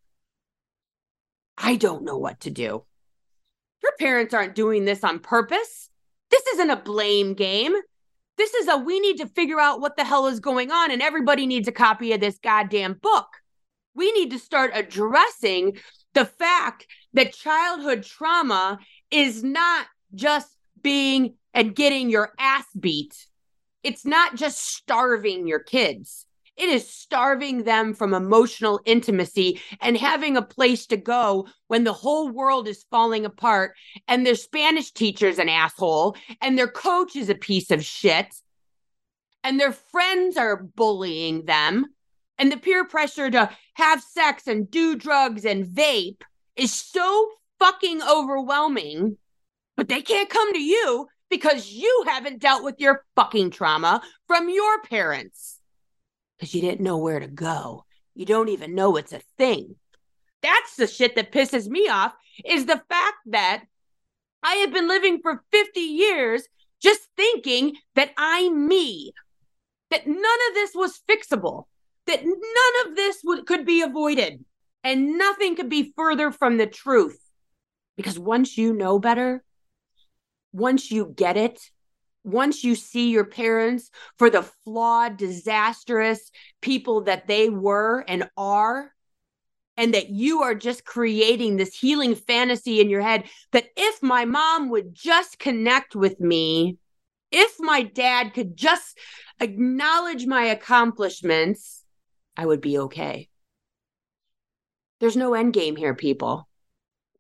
I 1.58 1.76
don't 1.76 2.04
know 2.04 2.18
what 2.18 2.42
to 2.42 2.52
do. 2.52 2.86
Your 3.84 3.92
parents 4.00 4.34
aren't 4.34 4.56
doing 4.56 4.86
this 4.86 5.04
on 5.04 5.20
purpose. 5.20 5.90
This 6.30 6.46
isn't 6.54 6.70
a 6.70 6.78
blame 6.78 7.34
game. 7.34 7.74
This 8.38 8.54
is 8.54 8.68
a 8.68 8.78
we 8.78 9.00
need 9.00 9.18
to 9.18 9.28
figure 9.28 9.60
out 9.60 9.82
what 9.82 9.98
the 9.98 10.06
hell 10.06 10.28
is 10.28 10.40
going 10.40 10.72
on, 10.72 10.92
and 10.92 11.02
everybody 11.02 11.46
needs 11.46 11.68
a 11.68 11.74
copy 11.74 12.14
of 12.14 12.22
this 12.22 12.40
goddamn 12.42 12.94
book. 12.94 13.28
We 13.96 14.12
need 14.14 14.32
to 14.32 14.40
start 14.40 14.72
addressing 14.74 15.78
the 16.14 16.26
fact 16.26 16.88
that 17.14 17.34
childhood 17.34 18.04
trauma 18.04 18.80
is 19.10 19.44
not 19.44 19.88
just 20.16 20.56
being 20.82 21.36
and 21.54 21.76
getting 21.76 22.10
your 22.10 22.32
ass 22.40 22.66
beat. 22.80 23.28
It's 23.84 24.06
not 24.06 24.36
just 24.36 24.64
starving 24.64 25.48
your 25.48 25.60
kids. 25.60 26.26
It 26.58 26.70
is 26.70 26.88
starving 26.88 27.64
them 27.64 27.94
from 27.94 28.14
emotional 28.14 28.82
intimacy 28.86 29.62
and 29.80 29.98
having 29.98 30.36
a 30.36 30.42
place 30.42 30.86
to 30.88 30.98
go 30.98 31.48
when 31.68 31.86
the 31.86 31.94
whole 31.94 32.30
world 32.30 32.68
is 32.68 32.86
falling 32.92 33.26
apart 33.26 33.76
and 34.08 34.26
their 34.26 34.36
Spanish 34.36 34.92
teacher's 34.92 35.40
an 35.40 35.50
asshole 35.50 36.16
and 36.42 36.58
their 36.58 36.68
coach 36.68 37.16
is 37.16 37.30
a 37.30 37.36
piece 37.36 37.72
of 37.72 37.86
shit 37.86 38.36
and 39.44 39.60
their 39.60 39.72
friends 39.72 40.38
are 40.38 40.62
bullying 40.62 41.46
them. 41.46 41.86
And 42.38 42.52
the 42.52 42.58
peer 42.58 42.86
pressure 42.86 43.30
to 43.32 43.50
have 43.76 44.02
sex 44.02 44.48
and 44.48 44.70
do 44.70 44.96
drugs 44.96 45.46
and 45.46 45.66
vape 45.66 46.22
is 46.56 46.74
so 46.74 47.30
fucking 47.60 48.02
overwhelming, 48.04 49.18
but 49.78 49.88
they 49.88 50.02
can't 50.02 50.30
come 50.30 50.54
to 50.54 50.62
you 50.62 51.08
because 51.30 51.72
you 51.72 52.04
haven't 52.08 52.42
dealt 52.42 52.64
with 52.64 52.76
your 52.80 53.06
fucking 53.16 53.52
trauma 53.52 54.02
from 54.28 54.50
your 54.50 54.82
parents 54.82 55.61
because 56.42 56.56
you 56.56 56.62
didn't 56.62 56.82
know 56.82 56.98
where 56.98 57.20
to 57.20 57.28
go. 57.28 57.86
You 58.16 58.26
don't 58.26 58.50
even 58.50 58.74
know 58.74 58.96
it's 58.98 59.14
a 59.14 59.22
thing. 59.38 59.76
That's 60.42 60.76
the 60.76 60.88
shit 60.88 61.16
that 61.16 61.32
pisses 61.32 61.68
me 61.68 61.88
off 61.88 62.14
is 62.44 62.66
the 62.66 62.82
fact 62.90 63.18
that 63.28 63.64
I 64.42 64.56
have 64.56 64.74
been 64.74 64.88
living 64.88 65.20
for 65.22 65.44
50 65.52 65.80
years 65.80 66.48
just 66.82 67.02
thinking 67.16 67.76
that 67.94 68.10
I'm 68.18 68.68
me, 68.68 69.14
that 69.92 70.08
none 70.08 70.18
of 70.18 70.56
this 70.56 70.72
was 70.74 71.00
fixable, 71.08 71.66
that 72.08 72.26
none 72.26 72.88
of 72.88 72.96
this 72.96 73.20
would, 73.24 73.46
could 73.46 73.64
be 73.64 73.84
avoided, 73.84 74.44
and 74.84 75.20
nothing 75.20 75.56
could 75.56 75.70
be 75.70 75.94
further 75.96 76.32
from 76.32 76.58
the 76.58 76.66
truth. 76.66 77.20
Because 77.98 78.18
once 78.18 78.58
you 78.58 78.74
know 78.74 78.98
better, 78.98 79.44
once 80.52 80.90
you 80.90 81.14
get 81.16 81.38
it, 81.38 81.62
once 82.24 82.64
you 82.64 82.76
see 82.76 83.10
your 83.10 83.26
parents 83.26 83.90
for 84.18 84.30
the 84.30 84.44
flawed, 84.64 85.18
disastrous 85.18 86.32
people 86.62 87.02
that 87.02 87.28
they 87.28 87.50
were 87.50 88.04
and 88.08 88.30
are, 88.38 88.92
and 89.78 89.94
that 89.94 90.10
you 90.10 90.44
are 90.44 90.54
just 90.54 90.86
creating 90.86 91.58
this 91.58 91.76
healing 91.76 92.14
fantasy 92.14 92.80
in 92.80 92.90
your 92.90 93.02
head 93.02 93.24
that 93.52 93.66
if 93.76 94.04
my 94.04 94.26
mom 94.26 94.70
would 94.70 94.94
just 94.94 95.40
connect 95.40 95.96
with 95.96 96.20
me, 96.20 96.78
if 97.32 97.56
my 97.60 97.82
dad 97.82 98.34
could 98.34 98.56
just 98.56 98.98
acknowledge 99.40 100.28
my 100.28 100.44
accomplishments, 100.44 101.84
I 102.38 102.46
would 102.46 102.62
be 102.62 102.78
okay. 102.78 103.30
There's 105.00 105.18
no 105.18 105.34
end 105.34 105.54
game 105.54 105.76
here, 105.76 105.96
people. 105.96 106.48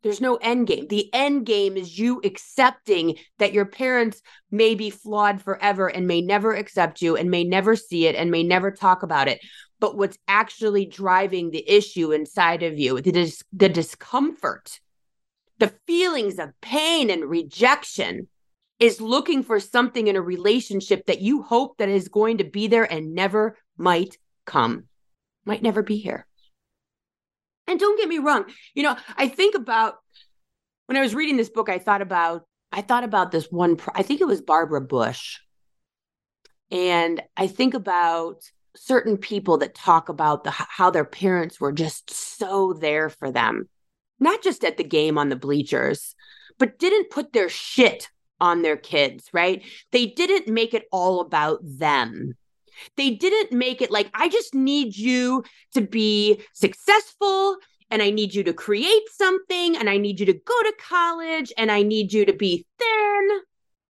There's 0.04 0.22
no 0.22 0.36
end 0.38 0.68
game. 0.68 0.88
The 0.88 1.14
end 1.14 1.46
game 1.46 1.78
is 1.78 1.98
you 2.00 2.22
accepting 2.24 3.18
that 3.38 3.54
your 3.54 3.66
parents 3.66 4.22
may 4.50 4.74
be 4.74 4.90
flawed 4.90 5.42
forever 5.42 5.88
and 5.88 6.08
may 6.08 6.22
never 6.22 6.54
accept 6.54 7.02
you 7.02 7.16
and 7.16 7.30
may 7.30 7.44
never 7.44 7.76
see 7.76 8.08
it 8.08 8.16
and 8.16 8.32
may 8.32 8.44
never 8.44 8.72
talk 8.72 9.04
about 9.04 9.28
it. 9.28 9.40
But 9.80 9.98
what's 9.98 10.18
actually 10.28 10.86
driving 10.86 11.52
the 11.52 11.68
issue 11.70 12.12
inside 12.12 12.64
of 12.64 12.80
you, 12.80 13.02
the, 13.02 13.12
dis- 13.12 13.44
the 13.54 13.70
discomfort, 13.70 14.80
the 15.60 15.74
feelings 15.86 16.40
of 16.40 16.60
pain 16.62 17.10
and 17.12 17.26
rejection 17.26 18.28
is 18.80 19.00
looking 19.00 19.44
for 19.44 19.60
something 19.60 20.08
in 20.08 20.16
a 20.16 20.22
relationship 20.22 21.06
that 21.06 21.22
you 21.22 21.44
hope 21.44 21.78
that 21.78 21.90
is 21.90 22.08
going 22.08 22.40
to 22.40 22.44
be 22.44 22.68
there 22.68 22.92
and 22.92 23.14
never 23.14 23.56
might 23.78 24.18
come, 24.46 24.86
might 25.46 25.62
never 25.62 25.84
be 25.84 25.98
here. 25.98 26.26
And 27.72 27.80
don't 27.80 27.98
get 27.98 28.10
me 28.10 28.18
wrong, 28.18 28.46
you 28.74 28.84
know, 28.84 28.98
I 29.16 29.30
think 29.30 29.56
about 29.56 29.96
when 30.88 30.98
I 30.98 31.02
was 31.02 31.16
reading 31.16 31.38
this 31.38 31.50
book, 31.50 31.70
I 31.70 31.80
thought 31.80 32.02
about 32.02 32.44
I 32.74 32.82
thought 32.82 33.06
about 33.06 33.32
this 33.32 33.48
one 33.50 33.80
I 33.96 34.04
think 34.04 34.20
it 34.20 34.28
was 34.28 34.42
Barbara 34.42 34.82
Bush. 34.82 35.40
And 36.70 37.22
I 37.38 37.48
think 37.48 37.74
about 37.74 38.44
certain 38.76 39.18
people 39.18 39.60
that 39.60 39.74
talk 39.74 40.10
about 40.10 40.44
the 40.44 40.52
how 40.52 40.90
their 40.90 41.06
parents 41.06 41.62
were 41.62 41.72
just 41.72 42.12
so 42.12 42.74
there 42.74 43.08
for 43.08 43.32
them. 43.32 43.70
Not 44.20 44.44
just 44.44 44.66
at 44.66 44.76
the 44.76 44.84
game 44.84 45.18
on 45.18 45.30
the 45.30 45.38
bleachers, 45.38 46.14
but 46.60 46.78
didn't 46.78 47.10
put 47.10 47.32
their 47.32 47.48
shit 47.48 48.10
on 48.42 48.64
their 48.64 48.76
kids, 48.76 49.30
right? 49.32 49.64
They 49.94 50.08
didn't 50.08 50.54
make 50.54 50.74
it 50.74 50.88
all 50.92 51.22
about 51.22 51.60
them. 51.64 52.34
They 52.98 53.12
didn't 53.12 53.58
make 53.58 53.82
it 53.82 53.92
like, 53.92 54.10
I 54.14 54.30
just 54.30 54.54
need 54.54 54.96
you 54.96 55.44
to 55.74 55.82
be 55.82 56.42
successful 56.54 57.58
and 57.90 58.02
I 58.02 58.10
need 58.10 58.34
you 58.34 58.44
to 58.44 58.54
create 58.54 59.04
something 59.12 59.76
and 59.76 59.90
I 59.90 59.98
need 59.98 60.20
you 60.20 60.26
to 60.28 60.34
go 60.34 60.64
to 60.64 60.74
college 60.80 61.52
and 61.58 61.72
I 61.72 61.84
need 61.84 62.14
you 62.14 62.26
to 62.26 62.34
be 62.34 62.66
thin. 62.80 63.30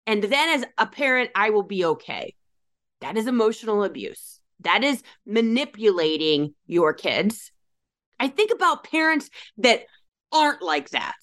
And 0.07 0.25
then 0.25 0.61
as 0.61 0.65
a 0.79 0.87
parent, 0.87 1.31
I 1.35 1.51
will 1.51 1.63
be 1.63 1.85
okay. 1.85 2.35
That 3.01 3.17
is 3.17 3.27
emotional 3.27 3.85
abuse. 3.85 4.41
That 4.61 4.85
is 4.85 5.03
manipulating 5.27 6.55
your 6.67 6.93
kids. 6.93 7.53
I 8.19 8.29
think 8.29 8.51
about 8.53 8.85
parents 8.85 9.31
that 9.59 9.85
aren't 10.33 10.63
like 10.63 10.91
that. 10.91 11.17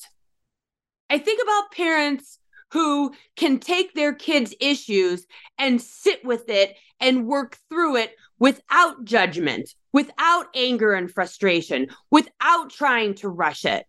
I 1.10 1.20
think 1.20 1.42
about 1.42 1.72
parents 1.72 2.40
who 2.72 3.14
can 3.36 3.60
take 3.60 3.94
their 3.94 4.14
kids' 4.14 4.54
issues 4.60 5.26
and 5.58 5.82
sit 5.82 6.26
with 6.26 6.50
it 6.50 6.76
and 7.00 7.28
work 7.28 7.58
through 7.70 7.98
it 7.98 8.16
without 8.40 9.04
judgment, 9.04 9.74
without 9.94 10.48
anger 10.56 10.94
and 10.94 11.12
frustration, 11.12 11.88
without 12.12 12.70
trying 12.70 13.14
to 13.16 13.30
rush 13.30 13.66
it. 13.66 13.86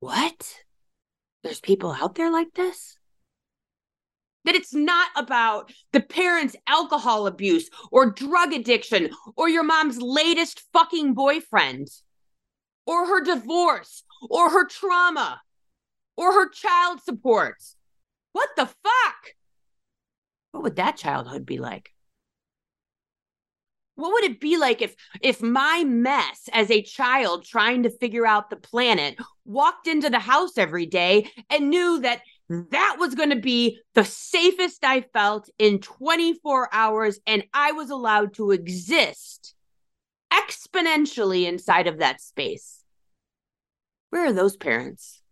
What? 0.00 0.60
There's 1.42 1.60
people 1.60 1.92
out 1.92 2.14
there 2.14 2.30
like 2.30 2.54
this? 2.54 2.96
That 4.44 4.54
it's 4.54 4.74
not 4.74 5.08
about 5.16 5.72
the 5.92 6.00
parents' 6.00 6.56
alcohol 6.66 7.26
abuse 7.26 7.70
or 7.90 8.10
drug 8.10 8.52
addiction 8.52 9.10
or 9.36 9.48
your 9.48 9.62
mom's 9.62 10.00
latest 10.00 10.62
fucking 10.72 11.14
boyfriend 11.14 11.88
or 12.86 13.06
her 13.06 13.24
divorce 13.24 14.04
or 14.28 14.50
her 14.50 14.66
trauma 14.66 15.40
or 16.16 16.32
her 16.32 16.48
child 16.50 17.00
support. 17.02 17.56
What 18.32 18.50
the 18.56 18.66
fuck? 18.66 19.34
What 20.52 20.62
would 20.62 20.76
that 20.76 20.96
childhood 20.96 21.46
be 21.46 21.58
like? 21.58 21.90
What 23.96 24.12
would 24.12 24.24
it 24.24 24.40
be 24.40 24.56
like 24.56 24.82
if 24.82 24.94
if 25.22 25.40
my 25.40 25.84
mess 25.84 26.48
as 26.52 26.70
a 26.70 26.82
child 26.82 27.44
trying 27.44 27.84
to 27.84 27.90
figure 27.90 28.26
out 28.26 28.50
the 28.50 28.56
planet 28.56 29.16
walked 29.44 29.86
into 29.86 30.10
the 30.10 30.18
house 30.18 30.58
every 30.58 30.86
day 30.86 31.30
and 31.48 31.70
knew 31.70 32.00
that 32.00 32.22
that 32.48 32.96
was 32.98 33.14
going 33.14 33.30
to 33.30 33.40
be 33.40 33.78
the 33.94 34.04
safest 34.04 34.84
I 34.84 35.02
felt 35.12 35.48
in 35.58 35.78
24 35.78 36.68
hours 36.72 37.20
and 37.26 37.44
I 37.54 37.72
was 37.72 37.90
allowed 37.90 38.34
to 38.34 38.50
exist 38.50 39.54
exponentially 40.32 41.46
inside 41.46 41.86
of 41.86 41.98
that 41.98 42.20
space. 42.20 42.82
Where 44.10 44.26
are 44.26 44.32
those 44.32 44.56
parents? 44.56 45.22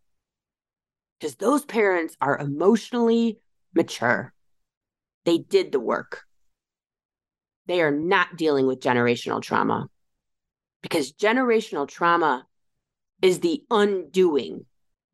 Because 1.18 1.36
those 1.36 1.64
parents 1.64 2.16
are 2.20 2.38
emotionally 2.38 3.38
mature. 3.74 4.32
They 5.24 5.38
did 5.38 5.72
the 5.72 5.80
work. 5.80 6.22
They 7.66 7.80
are 7.82 7.90
not 7.90 8.36
dealing 8.36 8.66
with 8.66 8.80
generational 8.80 9.40
trauma 9.40 9.88
because 10.82 11.12
generational 11.12 11.86
trauma 11.86 12.46
is 13.20 13.40
the 13.40 13.62
undoing 13.70 14.66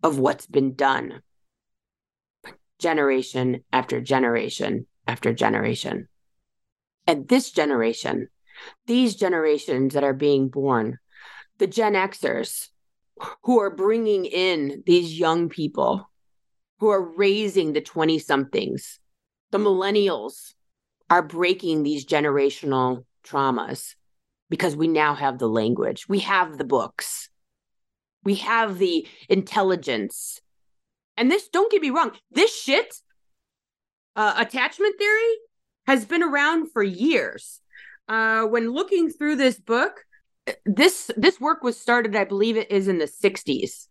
of 0.03 0.19
what's 0.19 0.47
been 0.47 0.75
done 0.75 1.23
generation 2.79 3.65
after 3.73 4.01
generation 4.01 4.87
after 5.07 5.33
generation. 5.33 6.09
And 7.07 7.27
this 7.29 7.51
generation, 7.51 8.29
these 8.87 9.17
generations 9.17 9.95
that 9.95 10.05
are 10.05 10.15
being 10.15 10.49
born, 10.49 10.99
the 11.59 11.67
Gen 11.67 11.95
Xers 11.95 12.69
who 13.43 13.59
are 13.61 13.75
bringing 13.75 14.25
in 14.27 14.83
these 14.87 15.19
young 15.19 15.49
people, 15.49 16.09
who 16.79 16.89
are 16.89 17.17
raising 17.17 17.73
the 17.73 17.81
20 17.81 18.19
somethings, 18.19 19.01
the 19.51 19.59
millennials 19.59 20.55
are 21.11 21.23
breaking 21.23 21.83
these 21.83 22.05
generational 22.05 23.05
traumas 23.25 23.95
because 24.51 24.77
we 24.77 24.89
now 24.89 25.15
have 25.15 25.39
the 25.39 25.49
language, 25.49 26.09
we 26.09 26.21
have 26.21 26.59
the 26.59 26.65
books, 26.65 27.29
we 28.25 28.37
have 28.37 28.79
the 28.79 29.07
intelligence. 29.29 30.41
And 31.17 31.31
this, 31.31 31.49
don't 31.49 31.71
get 31.71 31.83
me 31.83 31.91
wrong, 31.91 32.13
this 32.31 32.55
shit, 32.55 32.95
uh, 34.17 34.35
attachment 34.37 34.97
theory, 34.99 35.35
has 35.87 36.05
been 36.05 36.23
around 36.23 36.71
for 36.73 36.83
years. 36.83 37.61
Uh, 38.09 38.45
when 38.45 38.73
looking 38.73 39.11
through 39.11 39.37
this 39.37 39.59
book, 39.59 40.05
this 40.65 41.11
this 41.17 41.41
work 41.41 41.63
was 41.63 41.79
started, 41.79 42.17
I 42.17 42.25
believe 42.25 42.57
it 42.57 42.71
is 42.71 42.89
in 42.89 42.99
the 42.99 43.05
60s. 43.05 43.89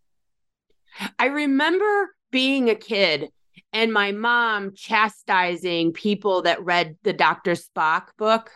I 1.18 1.26
remember 1.26 2.14
being 2.30 2.68
a 2.68 2.74
kid 2.74 3.30
and 3.72 3.92
my 3.92 4.12
mom 4.12 4.72
chastising 4.74 5.92
people 5.92 6.42
that 6.42 6.64
read 6.64 6.96
the 7.02 7.12
Dr. 7.12 7.52
Spock 7.52 8.08
book 8.16 8.50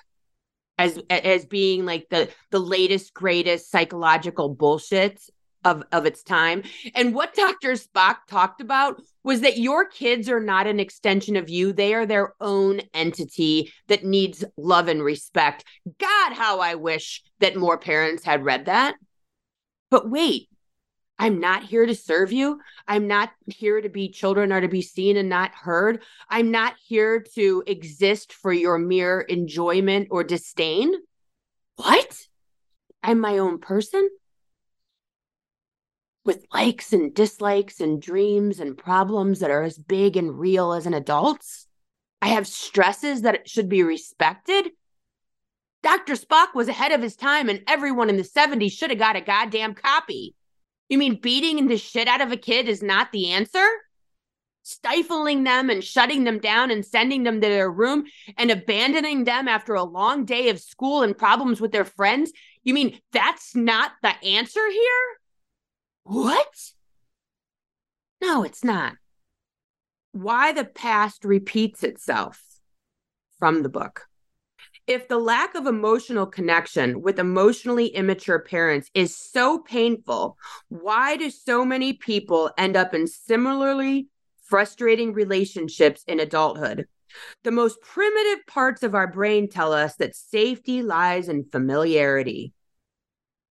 as 0.79 0.99
as 1.11 1.45
being 1.45 1.85
like 1.85 2.07
the 2.11 2.29
the 2.51 2.59
latest 2.59 3.15
greatest 3.15 3.71
psychological 3.71 4.49
bullshit 4.49 5.21
of 5.65 5.85
of 5.93 6.07
its 6.07 6.23
time. 6.23 6.63
And 6.95 7.15
what 7.15 7.35
dr 7.35 7.73
spock 7.73 8.17
talked 8.29 8.61
about 8.61 9.01
was 9.23 9.43
that 9.43 9.59
your 9.59 9.85
kids 9.85 10.29
are 10.29 10.41
not 10.41 10.67
an 10.67 10.81
extension 10.81 11.37
of 11.37 11.49
you. 11.49 11.73
They 11.73 11.95
are 11.95 12.07
their 12.07 12.35
own 12.41 12.81
entity 12.95 13.73
that 13.87 14.05
needs 14.05 14.45
love 14.57 14.89
and 14.89 15.03
respect. 15.03 15.65
God 15.99 16.33
how 16.33 16.61
i 16.61 16.75
wish 16.75 17.23
that 17.41 17.57
more 17.57 17.79
parents 17.79 18.25
had 18.25 18.45
read 18.45 18.67
that. 18.67 18.97
But 19.91 20.11
wait 20.11 20.49
I'm 21.19 21.41
not 21.41 21.63
here 21.63 21.87
to 21.87 21.95
serve 21.95 22.33
you. 22.33 22.61
I'm 22.89 23.07
not 23.07 23.31
here 23.47 23.81
to 23.81 23.89
be 23.89 24.11
children 24.11 24.53
or 24.53 24.61
to 24.61 24.69
be 24.69 24.83
seen 24.83 25.17
and 25.17 25.29
not 25.29 25.55
heard. 25.55 26.03
I'm 26.29 26.51
not 26.51 26.75
here 26.85 27.25
to 27.35 27.63
exist 27.67 28.33
for 28.33 28.53
your 28.53 28.79
mere 28.79 29.21
enjoyment 29.21 30.09
or 30.11 30.25
disdain. 30.25 30.93
What? 31.77 32.17
I'm 33.03 33.21
my 33.21 33.39
own 33.39 33.59
person 33.59 34.09
with 36.25 36.47
likes 36.53 36.93
and 36.93 37.15
dislikes 37.15 37.81
and 37.81 38.01
dreams 38.01 38.61
and 38.61 38.79
problems 38.79 39.41
that 39.41 39.51
are 39.51 39.63
as 39.63 39.79
big 39.79 40.17
and 40.17 40.39
real 40.39 40.73
as 40.73 40.87
an 40.87 40.95
adult's. 40.95 41.67
I 42.21 42.29
have 42.29 42.47
stresses 42.47 43.23
that 43.23 43.49
should 43.49 43.69
be 43.69 43.83
respected. 43.83 44.71
Dr. 45.83 46.15
Spock 46.15 46.55
was 46.55 46.69
ahead 46.69 46.93
of 46.93 47.03
his 47.03 47.17
time, 47.17 47.49
and 47.49 47.63
everyone 47.67 48.09
in 48.09 48.17
the 48.17 48.23
70s 48.23 48.71
should 48.71 48.91
have 48.91 49.01
got 49.01 49.17
a 49.17 49.21
goddamn 49.21 49.75
copy. 49.75 50.37
You 50.93 50.99
mean 50.99 51.15
beating 51.15 51.69
the 51.69 51.79
shit 51.79 52.07
out 52.07 52.21
of 52.21 52.33
a 52.33 52.37
kid 52.37 52.69
is 52.69 52.83
not 52.83 53.13
the 53.13 53.31
answer? 53.31 53.67
Stifling 54.63 55.43
them 55.43 55.71
and 55.71 55.83
shutting 55.83 56.25
them 56.25 56.39
down 56.39 56.71
and 56.71 56.85
sending 56.85 57.23
them 57.23 57.41
to 57.41 57.49
their 57.49 57.71
room 57.71 58.05
and 58.37 58.51
abandoning 58.51 59.25
them 59.25 59.49
after 59.49 59.73
a 59.73 59.85
long 59.85 60.27
day 60.27 60.51
of 60.51 60.61
school 60.61 61.01
and 61.01 61.17
problems 61.17 61.63
with 61.63 61.73
their 61.73 61.87
friends? 61.87 62.31
You 62.63 62.75
mean 62.75 63.01
that's 63.11 63.57
not 63.57 63.93
the 64.03 64.13
answer 64.23 64.71
here? 64.71 65.17
What? 66.03 66.73
No, 68.21 68.43
it's 68.43 68.63
not. 68.63 68.97
Why 70.11 70.53
the 70.53 70.67
past 70.67 71.25
repeats 71.25 71.83
itself 71.83 72.39
from 73.39 73.63
the 73.63 73.71
book 73.71 74.09
if 74.87 75.09
the 75.09 75.19
lack 75.19 75.55
of 75.55 75.67
emotional 75.67 76.27
connection 76.27 77.03
with 77.03 77.19
emotionally 77.19 77.87
immature 77.87 78.41
parents 78.41 78.91
is 78.95 79.17
so 79.17 79.59
painful, 79.59 80.37
why 80.69 81.17
do 81.17 81.31
so 81.31 81.65
many 81.65 81.93
people 81.93 82.51
end 82.59 82.77
up 82.77 82.95
in 82.95 83.07
similarly 83.07 84.09
frustrating 84.45 85.13
relationships 85.13 86.05
in 86.07 86.21
adulthood? 86.21 86.87
The 87.45 87.51
most 87.51 87.81
primitive 87.81 88.47
parts 88.47 88.83
of 88.83 88.95
our 88.95 89.07
brain 89.07 89.49
tell 89.49 89.73
us 89.73 89.97
that 89.97 90.17
safety 90.17 90.83
lies 90.83 91.29
in 91.29 91.45
familiarity. 91.45 92.53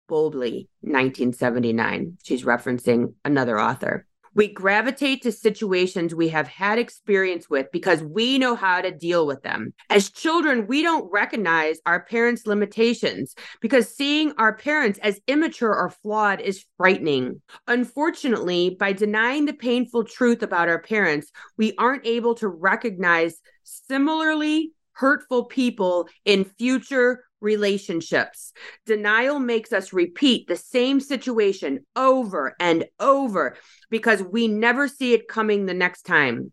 Bowlby, 0.08 0.68
1979. 0.82 2.18
She's 2.24 2.44
referencing 2.44 3.14
another 3.24 3.60
author. 3.60 4.06
We 4.34 4.48
gravitate 4.48 5.24
to 5.24 5.32
situations 5.32 6.16
we 6.16 6.30
have 6.30 6.48
had 6.48 6.80
experience 6.80 7.50
with 7.50 7.72
because 7.72 8.02
we 8.02 8.38
know 8.38 8.56
how 8.56 8.82
to 8.82 8.92
deal 8.92 9.28
with 9.28 9.44
them. 9.44 9.74
As 9.90 10.10
children, 10.10 10.68
we 10.68 10.82
don't 10.82 11.12
recognize 11.12 11.80
our 11.86 12.04
parents' 12.06 12.48
limitations 12.48 13.36
because 13.60 13.94
seeing 13.94 14.34
our 14.38 14.56
parents 14.56 15.00
as 15.00 15.20
immature 15.28 15.76
or 15.76 15.90
flawed 15.90 16.40
is 16.40 16.66
frightening. 16.78 17.42
Unfortunately, 17.68 18.76
by 18.80 18.94
denying 18.94 19.46
the 19.46 19.54
painful 19.54 20.06
truth 20.06 20.44
about 20.44 20.70
our 20.70 20.82
parents, 20.82 21.32
we 21.58 21.74
aren't 21.78 22.06
able 22.06 22.36
to 22.36 22.48
recognize 22.48 23.42
similarly 23.64 24.72
hurtful 24.94 25.46
people 25.46 26.08
in 26.26 26.46
future 26.46 27.24
relationships. 27.42 28.54
Denial 28.86 29.40
makes 29.40 29.74
us 29.74 29.92
repeat 29.92 30.48
the 30.48 30.56
same 30.56 31.00
situation 31.00 31.86
over 31.96 32.56
and 32.60 32.86
over 33.00 33.58
because 33.90 34.24
we 34.24 34.48
never 34.48 34.88
see 34.88 35.14
it 35.14 35.28
coming 35.28 35.66
the 35.66 35.74
next 35.74 36.04
time. 36.04 36.52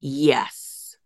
Yes. 0.00 0.96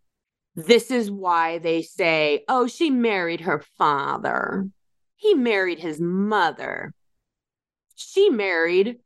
This 0.54 0.90
is 0.90 1.10
why 1.10 1.58
they 1.58 1.82
say, 1.82 2.44
oh, 2.48 2.66
she 2.66 2.90
married 2.90 3.42
her 3.42 3.62
father. 3.78 4.68
He 5.16 5.34
married 5.34 5.78
his 5.78 6.00
mother. 6.00 6.92
She 7.94 8.28
married 8.28 8.98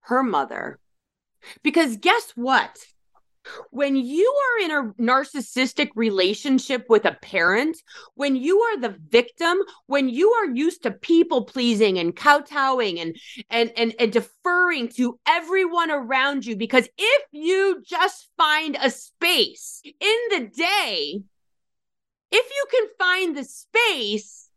her 0.00 0.22
mother. 0.22 0.78
Because 1.62 1.96
guess 1.96 2.32
what? 2.34 2.76
When 3.70 3.96
you 3.96 4.32
are 4.32 4.64
in 4.64 4.70
a 4.70 4.92
narcissistic 5.02 5.90
relationship 5.94 6.86
with 6.88 7.04
a 7.04 7.16
parent, 7.22 7.76
when 8.14 8.36
you 8.36 8.60
are 8.60 8.78
the 8.78 8.96
victim, 9.08 9.58
when 9.86 10.08
you 10.08 10.30
are 10.30 10.50
used 10.50 10.82
to 10.82 10.90
people 10.90 11.44
pleasing 11.44 11.98
and 11.98 12.16
kowtowing 12.16 12.98
and, 13.00 13.16
and 13.50 13.72
and 13.76 13.94
and 13.98 14.12
deferring 14.12 14.88
to 14.88 15.18
everyone 15.26 15.90
around 15.90 16.44
you, 16.44 16.56
because 16.56 16.88
if 16.98 17.22
you 17.32 17.82
just 17.86 18.28
find 18.36 18.76
a 18.80 18.90
space 18.90 19.82
in 19.84 20.18
the 20.30 20.50
day, 20.54 21.20
if 22.30 22.50
you 22.50 22.66
can 22.70 22.88
find 22.98 23.36
the 23.36 23.44
space 23.44 24.48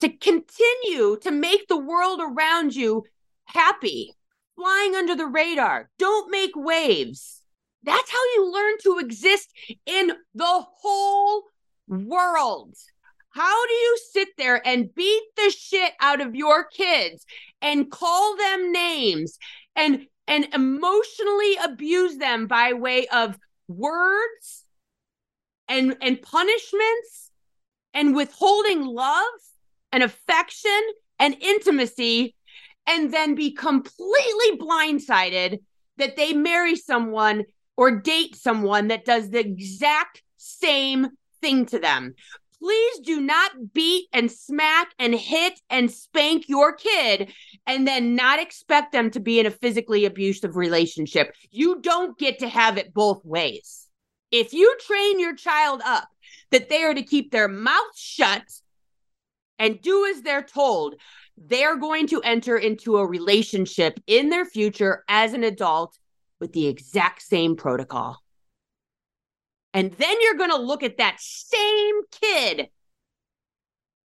to 0.00 0.08
continue 0.08 1.16
to 1.22 1.30
make 1.30 1.68
the 1.68 1.78
world 1.78 2.20
around 2.20 2.74
you 2.74 3.04
happy, 3.44 4.14
flying 4.56 4.94
under 4.94 5.14
the 5.14 5.26
radar, 5.26 5.90
don't 5.98 6.30
make 6.30 6.52
waves 6.56 7.41
that's 7.84 8.10
how 8.10 8.24
you 8.34 8.52
learn 8.52 8.74
to 8.82 8.98
exist 8.98 9.52
in 9.86 10.12
the 10.34 10.64
whole 10.80 11.44
world. 11.88 12.74
How 13.30 13.66
do 13.66 13.72
you 13.72 13.98
sit 14.12 14.28
there 14.36 14.66
and 14.66 14.94
beat 14.94 15.22
the 15.36 15.50
shit 15.50 15.92
out 16.00 16.20
of 16.20 16.34
your 16.34 16.64
kids 16.64 17.24
and 17.60 17.90
call 17.90 18.36
them 18.36 18.72
names 18.72 19.38
and 19.74 20.06
and 20.28 20.46
emotionally 20.54 21.56
abuse 21.64 22.16
them 22.18 22.46
by 22.46 22.74
way 22.74 23.06
of 23.08 23.38
words 23.68 24.64
and 25.68 25.96
and 26.00 26.20
punishments 26.20 27.30
and 27.94 28.14
withholding 28.14 28.84
love 28.84 29.24
and 29.92 30.02
affection 30.02 30.80
and 31.18 31.36
intimacy 31.40 32.34
and 32.86 33.12
then 33.12 33.34
be 33.34 33.52
completely 33.52 34.58
blindsided 34.58 35.60
that 35.96 36.16
they 36.16 36.32
marry 36.32 36.76
someone 36.76 37.44
or 37.76 38.00
date 38.00 38.36
someone 38.36 38.88
that 38.88 39.04
does 39.04 39.30
the 39.30 39.40
exact 39.40 40.22
same 40.36 41.08
thing 41.40 41.66
to 41.66 41.78
them. 41.78 42.14
Please 42.58 43.00
do 43.00 43.20
not 43.20 43.72
beat 43.72 44.06
and 44.12 44.30
smack 44.30 44.92
and 44.98 45.14
hit 45.14 45.58
and 45.68 45.90
spank 45.90 46.48
your 46.48 46.72
kid 46.72 47.32
and 47.66 47.88
then 47.88 48.14
not 48.14 48.38
expect 48.38 48.92
them 48.92 49.10
to 49.10 49.20
be 49.20 49.40
in 49.40 49.46
a 49.46 49.50
physically 49.50 50.04
abusive 50.04 50.54
relationship. 50.54 51.34
You 51.50 51.80
don't 51.80 52.16
get 52.16 52.38
to 52.38 52.48
have 52.48 52.78
it 52.78 52.94
both 52.94 53.24
ways. 53.24 53.88
If 54.30 54.52
you 54.52 54.76
train 54.86 55.18
your 55.18 55.34
child 55.34 55.82
up 55.84 56.08
that 56.52 56.68
they 56.68 56.84
are 56.84 56.94
to 56.94 57.02
keep 57.02 57.32
their 57.32 57.48
mouth 57.48 57.96
shut 57.96 58.44
and 59.58 59.80
do 59.82 60.06
as 60.06 60.22
they're 60.22 60.42
told, 60.42 60.94
they're 61.36 61.76
going 61.76 62.06
to 62.08 62.22
enter 62.22 62.56
into 62.56 62.96
a 62.96 63.06
relationship 63.06 63.98
in 64.06 64.28
their 64.28 64.44
future 64.44 65.02
as 65.08 65.32
an 65.32 65.42
adult 65.42 65.98
with 66.42 66.52
the 66.52 66.66
exact 66.66 67.22
same 67.22 67.54
protocol. 67.54 68.18
And 69.72 69.92
then 69.92 70.16
you're 70.20 70.34
going 70.34 70.50
to 70.50 70.56
look 70.56 70.82
at 70.82 70.98
that 70.98 71.18
same 71.20 72.00
kid, 72.10 72.68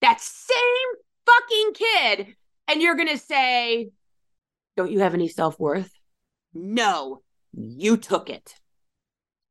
that 0.02 0.22
same 0.22 0.90
fucking 1.26 1.74
kid, 1.74 2.36
and 2.68 2.80
you're 2.80 2.96
going 2.96 3.08
to 3.08 3.18
say, 3.18 3.90
Don't 4.78 4.92
you 4.92 5.00
have 5.00 5.16
any 5.16 5.28
self 5.28 5.60
worth? 5.60 5.92
No, 6.54 7.24
you 7.54 7.98
took 7.98 8.30
it. 8.30 8.54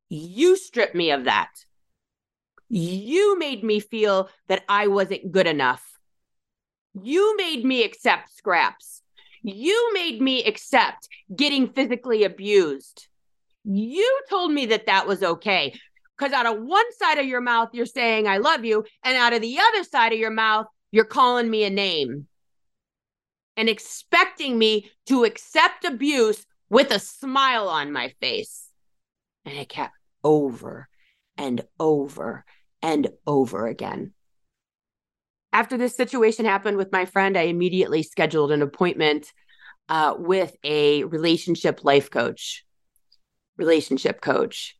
You 0.08 0.56
stripped 0.56 0.94
me 0.94 1.10
of 1.10 1.24
that. 1.24 1.50
You 2.68 3.36
made 3.36 3.64
me 3.64 3.80
feel 3.80 4.28
that 4.46 4.62
I 4.68 4.86
wasn't 4.86 5.32
good 5.32 5.48
enough. 5.48 5.84
You 6.94 7.36
made 7.36 7.64
me 7.64 7.82
accept 7.82 8.32
scraps. 8.36 9.02
You 9.48 9.92
made 9.94 10.20
me 10.20 10.42
accept 10.42 11.06
getting 11.34 11.68
physically 11.68 12.24
abused. 12.24 13.06
You 13.62 14.20
told 14.28 14.50
me 14.50 14.66
that 14.66 14.86
that 14.86 15.06
was 15.06 15.22
okay. 15.22 15.72
Because 16.18 16.32
out 16.32 16.46
of 16.46 16.60
one 16.60 16.92
side 16.98 17.18
of 17.18 17.26
your 17.26 17.40
mouth, 17.40 17.68
you're 17.72 17.86
saying, 17.86 18.26
I 18.26 18.38
love 18.38 18.64
you. 18.64 18.84
And 19.04 19.16
out 19.16 19.34
of 19.34 19.42
the 19.42 19.56
other 19.60 19.84
side 19.84 20.12
of 20.12 20.18
your 20.18 20.32
mouth, 20.32 20.66
you're 20.90 21.04
calling 21.04 21.48
me 21.48 21.62
a 21.62 21.70
name 21.70 22.26
and 23.56 23.68
expecting 23.68 24.58
me 24.58 24.90
to 25.06 25.22
accept 25.22 25.84
abuse 25.84 26.44
with 26.68 26.90
a 26.90 26.98
smile 26.98 27.68
on 27.68 27.92
my 27.92 28.12
face. 28.20 28.68
And 29.44 29.56
it 29.56 29.68
kept 29.68 29.94
over 30.24 30.88
and 31.38 31.62
over 31.78 32.44
and 32.82 33.10
over 33.28 33.68
again. 33.68 34.12
After 35.52 35.76
this 35.76 35.96
situation 35.96 36.44
happened 36.44 36.76
with 36.76 36.92
my 36.92 37.04
friend, 37.04 37.36
I 37.36 37.42
immediately 37.42 38.02
scheduled 38.02 38.52
an 38.52 38.62
appointment 38.62 39.32
uh, 39.88 40.14
with 40.18 40.54
a 40.64 41.04
relationship 41.04 41.84
life 41.84 42.10
coach, 42.10 42.64
relationship 43.56 44.20
coach. 44.20 44.76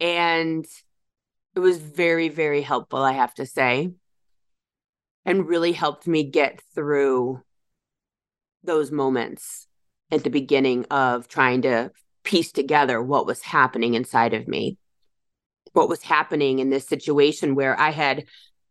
And 0.00 0.64
it 1.54 1.60
was 1.60 1.78
very, 1.78 2.28
very 2.28 2.62
helpful, 2.62 3.00
I 3.00 3.12
have 3.12 3.34
to 3.34 3.46
say, 3.46 3.92
and 5.24 5.48
really 5.48 5.72
helped 5.72 6.06
me 6.06 6.24
get 6.24 6.60
through 6.74 7.42
those 8.62 8.90
moments 8.90 9.66
at 10.10 10.24
the 10.24 10.30
beginning 10.30 10.84
of 10.90 11.28
trying 11.28 11.62
to 11.62 11.90
piece 12.24 12.52
together 12.52 13.00
what 13.00 13.26
was 13.26 13.40
happening 13.42 13.94
inside 13.94 14.34
of 14.34 14.48
me, 14.48 14.76
what 15.72 15.88
was 15.88 16.02
happening 16.02 16.58
in 16.58 16.70
this 16.70 16.86
situation 16.86 17.54
where 17.54 17.78
I 17.78 17.90
had 17.90 18.24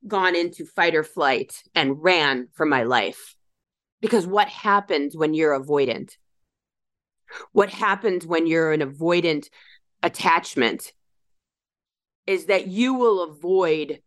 gone 0.07 0.35
into 0.35 0.65
fight 0.65 0.95
or 0.95 1.03
flight 1.03 1.63
and 1.73 2.01
ran 2.01 2.47
for 2.53 2.65
my 2.65 2.83
life. 2.83 3.35
Because 4.01 4.27
what 4.27 4.47
happens 4.47 5.15
when 5.15 5.33
you're 5.33 5.59
avoidant? 5.59 6.17
What 7.51 7.69
happens 7.69 8.25
when 8.25 8.45
you're 8.47 8.71
an 8.71 8.81
avoidant 8.81 9.49
attachment 10.03 10.93
is 12.27 12.45
that 12.45 12.67
you 12.67 12.93
will 12.93 13.23
avoid 13.23 14.01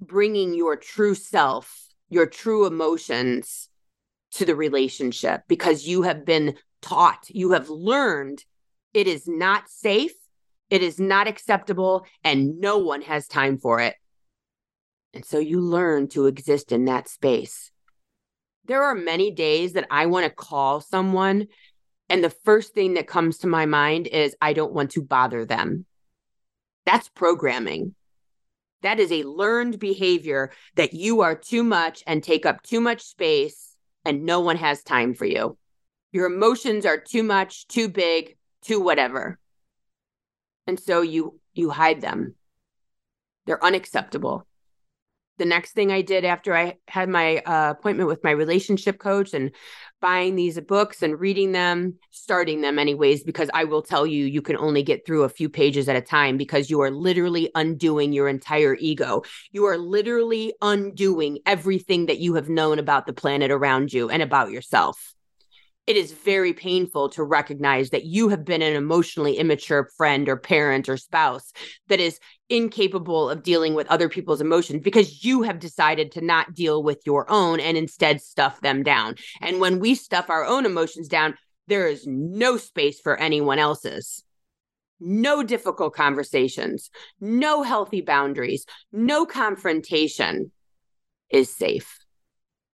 bringing 0.00 0.54
your 0.54 0.76
true 0.76 1.14
self, 1.14 1.86
your 2.08 2.26
true 2.26 2.66
emotions 2.66 3.68
to 4.32 4.44
the 4.44 4.56
relationship 4.56 5.42
because 5.48 5.86
you 5.86 6.02
have 6.02 6.24
been 6.24 6.56
taught, 6.82 7.24
you 7.28 7.52
have 7.52 7.70
learned 7.70 8.44
it 8.92 9.06
is 9.06 9.26
not 9.26 9.68
safe, 9.68 10.12
it 10.70 10.82
is 10.82 10.98
not 10.98 11.28
acceptable, 11.28 12.06
and 12.24 12.58
no 12.60 12.78
one 12.78 13.02
has 13.02 13.26
time 13.28 13.58
for 13.58 13.80
it. 13.80 13.94
And 15.16 15.24
so 15.24 15.38
you 15.38 15.62
learn 15.62 16.08
to 16.08 16.26
exist 16.26 16.72
in 16.72 16.84
that 16.84 17.08
space. 17.08 17.70
There 18.66 18.82
are 18.82 18.94
many 18.94 19.30
days 19.30 19.72
that 19.72 19.86
I 19.90 20.04
want 20.04 20.24
to 20.26 20.30
call 20.30 20.82
someone, 20.82 21.46
and 22.10 22.22
the 22.22 22.28
first 22.28 22.74
thing 22.74 22.92
that 22.94 23.06
comes 23.06 23.38
to 23.38 23.46
my 23.46 23.64
mind 23.64 24.08
is 24.08 24.36
I 24.42 24.52
don't 24.52 24.74
want 24.74 24.90
to 24.90 25.00
bother 25.00 25.46
them. 25.46 25.86
That's 26.84 27.08
programming. 27.08 27.94
That 28.82 29.00
is 29.00 29.10
a 29.10 29.22
learned 29.22 29.78
behavior 29.78 30.50
that 30.74 30.92
you 30.92 31.22
are 31.22 31.34
too 31.34 31.64
much 31.64 32.02
and 32.06 32.22
take 32.22 32.44
up 32.44 32.62
too 32.62 32.82
much 32.82 33.00
space, 33.00 33.74
and 34.04 34.26
no 34.26 34.40
one 34.40 34.56
has 34.56 34.82
time 34.82 35.14
for 35.14 35.24
you. 35.24 35.56
Your 36.12 36.26
emotions 36.26 36.84
are 36.84 36.98
too 36.98 37.22
much, 37.22 37.66
too 37.68 37.88
big, 37.88 38.36
too 38.60 38.80
whatever. 38.80 39.38
And 40.66 40.78
so 40.78 41.00
you 41.00 41.40
you 41.54 41.70
hide 41.70 42.02
them. 42.02 42.34
They're 43.46 43.64
unacceptable 43.64 44.46
the 45.38 45.44
next 45.44 45.72
thing 45.72 45.92
I 45.92 46.02
did 46.02 46.24
after 46.24 46.56
I 46.56 46.76
had 46.88 47.08
my 47.08 47.38
uh, 47.38 47.70
appointment 47.70 48.08
with 48.08 48.24
my 48.24 48.30
relationship 48.30 48.98
coach 48.98 49.34
and 49.34 49.50
buying 50.00 50.36
these 50.36 50.60
books 50.60 51.02
and 51.02 51.18
reading 51.18 51.52
them, 51.52 51.94
starting 52.10 52.60
them 52.60 52.78
anyways, 52.78 53.24
because 53.24 53.50
I 53.54 53.64
will 53.64 53.82
tell 53.82 54.06
you, 54.06 54.24
you 54.24 54.42
can 54.42 54.56
only 54.56 54.82
get 54.82 55.06
through 55.06 55.24
a 55.24 55.28
few 55.28 55.48
pages 55.48 55.88
at 55.88 55.96
a 55.96 56.00
time 56.00 56.36
because 56.36 56.70
you 56.70 56.80
are 56.80 56.90
literally 56.90 57.50
undoing 57.54 58.12
your 58.12 58.28
entire 58.28 58.76
ego. 58.78 59.22
You 59.52 59.64
are 59.66 59.78
literally 59.78 60.54
undoing 60.62 61.38
everything 61.46 62.06
that 62.06 62.18
you 62.18 62.34
have 62.34 62.48
known 62.48 62.78
about 62.78 63.06
the 63.06 63.12
planet 63.12 63.50
around 63.50 63.92
you 63.92 64.10
and 64.10 64.22
about 64.22 64.50
yourself 64.50 65.14
it 65.86 65.96
is 65.96 66.12
very 66.12 66.52
painful 66.52 67.08
to 67.10 67.22
recognize 67.22 67.90
that 67.90 68.04
you 68.04 68.28
have 68.28 68.44
been 68.44 68.62
an 68.62 68.74
emotionally 68.74 69.36
immature 69.36 69.88
friend 69.96 70.28
or 70.28 70.36
parent 70.36 70.88
or 70.88 70.96
spouse 70.96 71.52
that 71.88 72.00
is 72.00 72.18
incapable 72.48 73.28
of 73.28 73.42
dealing 73.42 73.74
with 73.74 73.88
other 73.88 74.08
people's 74.08 74.40
emotions 74.40 74.82
because 74.82 75.24
you 75.24 75.42
have 75.42 75.58
decided 75.58 76.12
to 76.12 76.20
not 76.20 76.54
deal 76.54 76.82
with 76.82 77.00
your 77.04 77.30
own 77.30 77.60
and 77.60 77.76
instead 77.76 78.20
stuff 78.20 78.60
them 78.60 78.82
down. 78.82 79.16
And 79.40 79.60
when 79.60 79.80
we 79.80 79.94
stuff 79.94 80.30
our 80.30 80.44
own 80.44 80.64
emotions 80.66 81.08
down, 81.08 81.36
there 81.66 81.88
is 81.88 82.06
no 82.06 82.56
space 82.56 83.00
for 83.00 83.16
anyone 83.16 83.58
else's. 83.58 84.22
No 84.98 85.42
difficult 85.42 85.94
conversations, 85.94 86.90
no 87.20 87.62
healthy 87.62 88.00
boundaries, 88.00 88.64
no 88.92 89.26
confrontation 89.26 90.52
is 91.28 91.54
safe. 91.54 91.98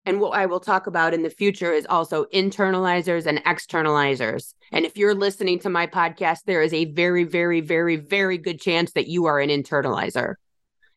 And 0.05 0.19
what 0.19 0.31
I 0.31 0.45
will 0.45 0.59
talk 0.59 0.87
about 0.87 1.13
in 1.13 1.23
the 1.23 1.29
future 1.29 1.71
is 1.71 1.85
also 1.87 2.25
internalizers 2.33 3.25
and 3.25 3.43
externalizers. 3.43 4.53
And 4.71 4.85
if 4.85 4.97
you're 4.97 5.13
listening 5.13 5.59
to 5.59 5.69
my 5.69 5.87
podcast, 5.87 6.39
there 6.45 6.61
is 6.61 6.73
a 6.73 6.85
very, 6.85 7.25
very, 7.25 7.61
very, 7.61 7.97
very 7.97 8.37
good 8.37 8.59
chance 8.59 8.93
that 8.93 9.07
you 9.07 9.25
are 9.25 9.39
an 9.39 9.49
internalizer. 9.49 10.35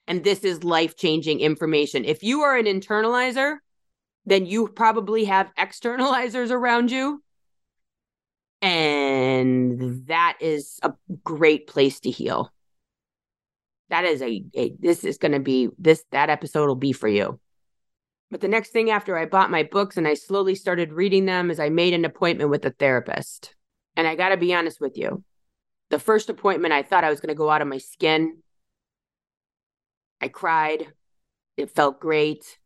And 0.06 0.24
this 0.24 0.40
is 0.40 0.64
life 0.64 0.96
changing 0.96 1.40
information. 1.40 2.04
If 2.04 2.22
you 2.22 2.40
are 2.42 2.56
an 2.56 2.66
internalizer, 2.66 3.56
then 4.24 4.46
you 4.46 4.68
probably 4.68 5.24
have 5.24 5.52
externalizers 5.58 6.50
around 6.50 6.90
you. 6.90 7.22
And 8.60 10.06
that 10.06 10.38
is 10.40 10.78
a 10.82 10.92
great 11.24 11.66
place 11.66 12.00
to 12.00 12.10
heal. 12.10 12.52
That 13.90 14.04
is 14.04 14.22
a, 14.22 14.44
a 14.54 14.74
this 14.78 15.04
is 15.04 15.18
going 15.18 15.32
to 15.32 15.40
be 15.40 15.68
this, 15.76 16.04
that 16.12 16.30
episode 16.30 16.66
will 16.66 16.76
be 16.76 16.92
for 16.92 17.08
you. 17.08 17.40
But 18.32 18.40
the 18.40 18.48
next 18.48 18.70
thing 18.70 18.90
after 18.90 19.18
I 19.18 19.26
bought 19.26 19.50
my 19.50 19.62
books 19.62 19.98
and 19.98 20.08
I 20.08 20.14
slowly 20.14 20.54
started 20.54 20.94
reading 20.94 21.26
them 21.26 21.50
is 21.50 21.60
I 21.60 21.68
made 21.68 21.92
an 21.92 22.06
appointment 22.06 22.48
with 22.48 22.64
a 22.64 22.70
therapist. 22.70 23.54
And 23.94 24.08
I 24.08 24.14
got 24.14 24.30
to 24.30 24.38
be 24.38 24.54
honest 24.54 24.80
with 24.80 24.96
you. 24.96 25.22
The 25.90 25.98
first 25.98 26.30
appointment, 26.30 26.72
I 26.72 26.82
thought 26.82 27.04
I 27.04 27.10
was 27.10 27.20
going 27.20 27.28
to 27.28 27.34
go 27.34 27.50
out 27.50 27.60
of 27.60 27.68
my 27.68 27.76
skin. 27.76 28.38
I 30.18 30.28
cried. 30.28 30.86
It 31.58 31.72
felt 31.72 32.00
great. 32.00 32.58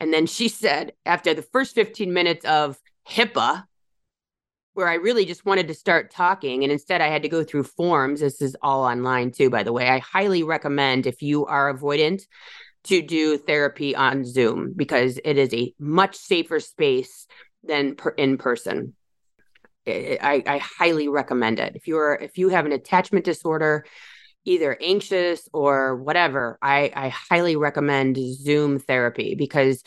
And 0.00 0.14
then 0.14 0.24
she 0.24 0.48
said, 0.48 0.92
after 1.04 1.34
the 1.34 1.42
first 1.42 1.74
15 1.74 2.10
minutes 2.10 2.46
of 2.46 2.80
HIPAA, 3.06 3.64
where 4.72 4.88
I 4.88 4.94
really 4.94 5.26
just 5.26 5.44
wanted 5.44 5.68
to 5.68 5.74
start 5.74 6.10
talking, 6.10 6.62
and 6.62 6.72
instead 6.72 7.02
I 7.02 7.08
had 7.08 7.22
to 7.24 7.28
go 7.28 7.44
through 7.44 7.64
forms. 7.64 8.20
This 8.20 8.40
is 8.40 8.56
all 8.62 8.82
online 8.82 9.30
too, 9.30 9.50
by 9.50 9.62
the 9.62 9.74
way. 9.74 9.90
I 9.90 9.98
highly 9.98 10.42
recommend 10.42 11.06
if 11.06 11.20
you 11.20 11.44
are 11.44 11.72
avoidant 11.74 12.22
to 12.84 13.02
do 13.02 13.38
therapy 13.38 13.94
on 13.94 14.24
Zoom 14.24 14.72
because 14.74 15.20
it 15.24 15.38
is 15.38 15.52
a 15.54 15.74
much 15.78 16.16
safer 16.16 16.60
space 16.60 17.26
than 17.62 17.94
per- 17.94 18.10
in 18.10 18.38
person. 18.38 18.94
I, 19.86 20.42
I 20.46 20.58
highly 20.58 21.08
recommend 21.08 21.58
it. 21.58 21.74
If 21.74 21.88
you're 21.88 22.14
if 22.14 22.38
you 22.38 22.50
have 22.50 22.66
an 22.66 22.72
attachment 22.72 23.24
disorder, 23.24 23.84
either 24.44 24.76
anxious 24.80 25.48
or 25.52 25.96
whatever, 25.96 26.58
I, 26.62 26.92
I 26.94 27.08
highly 27.08 27.56
recommend 27.56 28.16
Zoom 28.16 28.78
therapy 28.78 29.34
because 29.34 29.82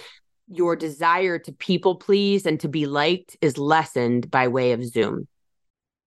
your 0.47 0.75
desire 0.75 1.39
to 1.39 1.51
people 1.51 1.95
please 1.95 2.45
and 2.45 2.59
to 2.59 2.67
be 2.67 2.85
liked 2.85 3.37
is 3.41 3.57
lessened 3.57 4.29
by 4.29 4.47
way 4.47 4.73
of 4.73 4.85
Zoom. 4.85 5.27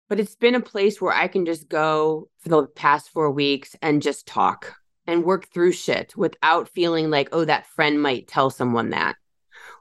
But 0.09 0.21
it's 0.21 0.37
been 0.37 0.55
a 0.55 0.61
place 0.61 1.01
where 1.01 1.13
I 1.13 1.29
can 1.29 1.45
just 1.45 1.69
go 1.69 2.29
for 2.41 2.49
the 2.49 2.67
past 2.67 3.11
four 3.11 3.31
weeks 3.31 3.77
and 3.83 4.01
just 4.01 4.27
talk 4.27 4.75
and 5.09 5.25
work 5.25 5.47
through 5.47 5.73
shit 5.73 6.15
without 6.17 6.69
feeling 6.69 7.11
like, 7.11 7.31
oh, 7.33 7.45
that 7.47 7.67
friend 7.67 8.01
might 8.01 8.29
tell 8.29 8.51
someone 8.51 8.91
that, 8.91 9.17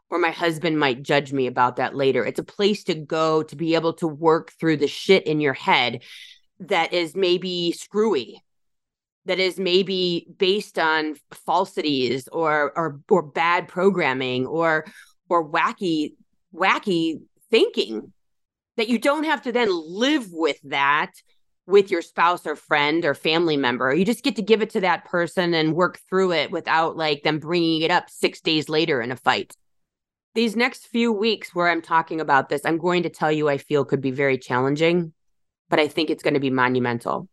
or 0.09 0.17
my 0.17 0.31
husband 0.31 0.79
might 0.79 1.03
judge 1.03 1.33
me 1.33 1.47
about 1.47 1.75
that 1.75 1.93
later. 1.93 2.25
It's 2.25 2.39
a 2.39 2.43
place 2.43 2.85
to 2.85 2.95
go 2.95 3.43
to 3.43 3.55
be 3.57 3.75
able 3.75 3.93
to 3.95 4.07
work 4.07 4.53
through 4.53 4.77
the 4.77 4.87
shit 4.87 5.27
in 5.27 5.41
your 5.41 5.53
head 5.53 6.01
that 6.61 6.93
is 6.93 7.13
maybe 7.13 7.73
screwy, 7.73 8.41
that 9.25 9.37
is 9.37 9.59
maybe 9.59 10.27
based 10.37 10.79
on 10.79 11.15
falsities 11.45 12.29
or 12.29 12.71
or 12.77 13.01
or 13.09 13.21
bad 13.21 13.67
programming 13.67 14.47
or 14.47 14.85
or 15.27 15.47
wacky 15.47 16.13
wacky 16.55 17.19
thinking 17.51 18.13
that 18.77 18.87
you 18.87 18.97
don't 18.97 19.25
have 19.25 19.41
to 19.41 19.51
then 19.51 19.67
live 19.71 20.29
with 20.31 20.57
that 20.63 21.11
with 21.67 21.91
your 21.91 22.01
spouse 22.01 22.47
or 22.47 22.55
friend 22.55 23.05
or 23.05 23.13
family 23.13 23.57
member. 23.57 23.93
You 23.93 24.05
just 24.05 24.23
get 24.23 24.37
to 24.37 24.41
give 24.41 24.61
it 24.61 24.69
to 24.71 24.81
that 24.81 25.05
person 25.05 25.53
and 25.53 25.75
work 25.75 25.99
through 26.09 26.31
it 26.31 26.49
without 26.49 26.95
like 26.95 27.23
them 27.23 27.39
bringing 27.39 27.81
it 27.81 27.91
up 27.91 28.09
6 28.09 28.41
days 28.41 28.69
later 28.69 29.01
in 29.01 29.11
a 29.11 29.17
fight. 29.17 29.55
These 30.33 30.55
next 30.55 30.87
few 30.87 31.11
weeks 31.11 31.53
where 31.53 31.67
I'm 31.67 31.81
talking 31.81 32.21
about 32.21 32.49
this, 32.49 32.61
I'm 32.63 32.77
going 32.77 33.03
to 33.03 33.09
tell 33.09 33.31
you 33.31 33.49
I 33.49 33.57
feel 33.57 33.85
could 33.85 34.01
be 34.01 34.11
very 34.11 34.37
challenging, 34.37 35.13
but 35.69 35.79
I 35.79 35.87
think 35.87 36.09
it's 36.09 36.23
going 36.23 36.35
to 36.35 36.39
be 36.39 36.49
monumental. 36.49 37.27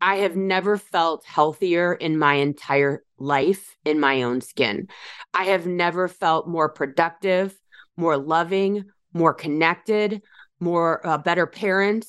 I 0.00 0.16
have 0.16 0.34
never 0.34 0.76
felt 0.76 1.24
healthier 1.24 1.94
in 1.94 2.18
my 2.18 2.34
entire 2.34 3.04
life 3.18 3.76
in 3.84 4.00
my 4.00 4.24
own 4.24 4.40
skin. 4.40 4.88
I 5.32 5.44
have 5.44 5.66
never 5.66 6.08
felt 6.08 6.48
more 6.48 6.68
productive, 6.68 7.56
more 7.96 8.16
loving, 8.16 8.86
more 9.12 9.32
connected, 9.32 10.22
more 10.58 11.00
a 11.04 11.10
uh, 11.10 11.18
better 11.18 11.46
parent, 11.46 12.04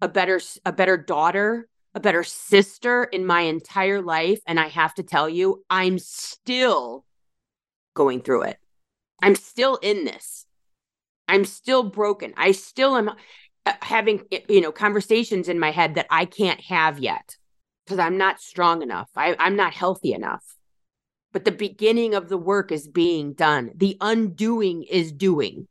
a 0.00 0.08
better 0.08 0.40
a 0.64 0.72
better 0.72 0.96
daughter, 0.96 1.68
a 1.94 2.00
better 2.00 2.22
sister 2.22 3.04
in 3.04 3.26
my 3.26 3.42
entire 3.42 4.02
life 4.02 4.40
and 4.46 4.60
I 4.60 4.68
have 4.68 4.94
to 4.94 5.02
tell 5.02 5.28
you 5.28 5.64
I'm 5.70 5.98
still 5.98 7.04
going 7.94 8.20
through 8.20 8.42
it. 8.42 8.58
I'm 9.22 9.34
still 9.34 9.76
in 9.76 10.04
this. 10.04 10.46
I'm 11.28 11.44
still 11.44 11.82
broken. 11.82 12.34
I 12.36 12.52
still 12.52 12.96
am 12.96 13.10
uh, 13.64 13.72
having 13.82 14.22
you 14.48 14.60
know 14.60 14.72
conversations 14.72 15.48
in 15.48 15.58
my 15.58 15.70
head 15.70 15.94
that 15.94 16.06
I 16.10 16.24
can't 16.24 16.60
have 16.62 16.98
yet 16.98 17.36
because 17.84 17.98
I'm 17.98 18.18
not 18.18 18.40
strong 18.40 18.82
enough. 18.82 19.08
I, 19.16 19.36
I'm 19.38 19.56
not 19.56 19.72
healthy 19.72 20.12
enough. 20.12 20.44
But 21.32 21.44
the 21.44 21.52
beginning 21.52 22.14
of 22.14 22.28
the 22.28 22.38
work 22.38 22.72
is 22.72 22.88
being 22.88 23.32
done. 23.34 23.70
The 23.74 23.96
undoing 24.00 24.84
is 24.84 25.12
doing. 25.12 25.68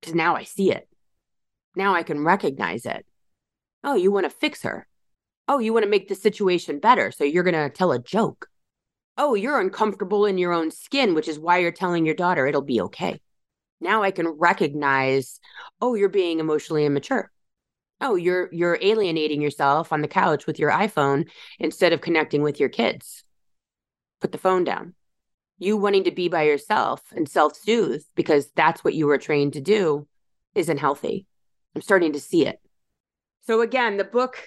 Because 0.00 0.14
now 0.14 0.36
I 0.36 0.44
see 0.44 0.70
it. 0.70 0.88
Now 1.74 1.94
I 1.94 2.02
can 2.02 2.24
recognize 2.24 2.86
it. 2.86 3.06
Oh, 3.84 3.94
you 3.94 4.12
want 4.12 4.24
to 4.24 4.30
fix 4.30 4.62
her. 4.62 4.86
Oh, 5.48 5.58
you 5.58 5.72
want 5.72 5.84
to 5.84 5.90
make 5.90 6.08
the 6.08 6.14
situation 6.14 6.78
better. 6.78 7.10
So 7.10 7.24
you're 7.24 7.42
going 7.42 7.54
to 7.54 7.70
tell 7.70 7.92
a 7.92 7.98
joke. 7.98 8.48
Oh, 9.18 9.34
you're 9.34 9.60
uncomfortable 9.60 10.24
in 10.24 10.38
your 10.38 10.52
own 10.52 10.70
skin, 10.70 11.14
which 11.14 11.28
is 11.28 11.38
why 11.38 11.58
you're 11.58 11.72
telling 11.72 12.06
your 12.06 12.14
daughter 12.14 12.46
it'll 12.46 12.62
be 12.62 12.80
okay. 12.82 13.20
Now 13.80 14.02
I 14.02 14.10
can 14.10 14.28
recognize, 14.28 15.40
oh, 15.80 15.94
you're 15.94 16.08
being 16.08 16.38
emotionally 16.38 16.86
immature. 16.86 17.30
Oh, 18.00 18.14
you're 18.14 18.48
you're 18.52 18.78
alienating 18.80 19.40
yourself 19.40 19.92
on 19.92 20.00
the 20.00 20.08
couch 20.08 20.46
with 20.46 20.58
your 20.58 20.70
iPhone 20.70 21.28
instead 21.58 21.92
of 21.92 22.00
connecting 22.00 22.42
with 22.42 22.58
your 22.58 22.68
kids. 22.68 23.22
Put 24.20 24.32
the 24.32 24.38
phone 24.38 24.64
down. 24.64 24.94
You 25.58 25.76
wanting 25.76 26.04
to 26.04 26.10
be 26.10 26.28
by 26.28 26.44
yourself 26.44 27.02
and 27.14 27.28
self-soothe 27.28 28.02
because 28.16 28.50
that's 28.56 28.82
what 28.82 28.94
you 28.94 29.06
were 29.06 29.18
trained 29.18 29.52
to 29.52 29.60
do 29.60 30.08
isn't 30.54 30.78
healthy. 30.78 31.26
I'm 31.74 31.82
starting 31.82 32.12
to 32.12 32.20
see 32.20 32.46
it. 32.46 32.60
So 33.46 33.60
again, 33.60 33.96
the 33.96 34.04
book 34.04 34.42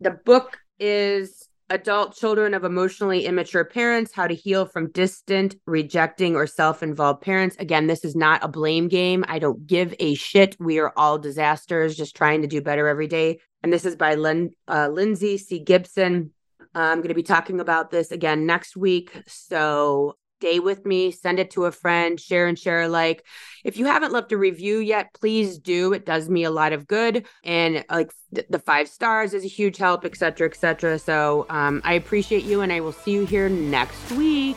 the 0.00 0.10
book 0.10 0.58
is 0.80 1.48
Adult 1.70 2.16
Children 2.16 2.54
of 2.54 2.64
Emotionally 2.64 3.24
Immature 3.24 3.64
Parents 3.64 4.12
How 4.12 4.26
to 4.26 4.34
Heal 4.34 4.66
from 4.66 4.90
Distant, 4.90 5.54
Rejecting, 5.64 6.34
or 6.34 6.46
Self 6.46 6.82
Involved 6.82 7.22
Parents. 7.22 7.56
Again, 7.58 7.86
this 7.86 8.04
is 8.04 8.16
not 8.16 8.44
a 8.44 8.48
blame 8.48 8.88
game. 8.88 9.24
I 9.28 9.38
don't 9.38 9.66
give 9.66 9.94
a 10.00 10.14
shit. 10.14 10.56
We 10.58 10.80
are 10.80 10.92
all 10.96 11.18
disasters, 11.18 11.96
just 11.96 12.16
trying 12.16 12.42
to 12.42 12.48
do 12.48 12.60
better 12.60 12.88
every 12.88 13.06
day. 13.06 13.38
And 13.62 13.72
this 13.72 13.84
is 13.84 13.96
by 13.96 14.16
Lin- 14.16 14.50
uh, 14.68 14.88
Lindsay 14.88 15.38
C. 15.38 15.60
Gibson. 15.60 16.32
I'm 16.74 16.98
going 16.98 17.08
to 17.08 17.14
be 17.14 17.22
talking 17.22 17.60
about 17.60 17.90
this 17.90 18.10
again 18.10 18.44
next 18.44 18.76
week. 18.76 19.22
So 19.26 20.16
stay 20.42 20.58
with 20.58 20.84
me, 20.84 21.12
send 21.12 21.38
it 21.38 21.52
to 21.52 21.66
a 21.66 21.70
friend, 21.70 22.18
share 22.18 22.48
and 22.48 22.58
share 22.58 22.82
alike. 22.82 23.24
If 23.62 23.76
you 23.76 23.86
haven't 23.86 24.12
left 24.12 24.32
a 24.32 24.36
review 24.36 24.78
yet, 24.78 25.14
please 25.14 25.56
do. 25.56 25.92
It 25.92 26.04
does 26.04 26.28
me 26.28 26.42
a 26.42 26.50
lot 26.50 26.72
of 26.72 26.88
good. 26.88 27.26
And 27.44 27.84
like 27.88 28.12
th- 28.34 28.48
the 28.50 28.58
five 28.58 28.88
stars 28.88 29.34
is 29.34 29.44
a 29.44 29.48
huge 29.48 29.76
help, 29.76 30.04
etc., 30.04 30.48
etc. 30.48 30.98
So 30.98 31.46
um, 31.48 31.80
I 31.84 31.92
appreciate 31.94 32.42
you 32.42 32.60
and 32.60 32.72
I 32.72 32.80
will 32.80 32.92
see 32.92 33.12
you 33.12 33.24
here 33.24 33.48
next 33.48 34.10
week. 34.10 34.56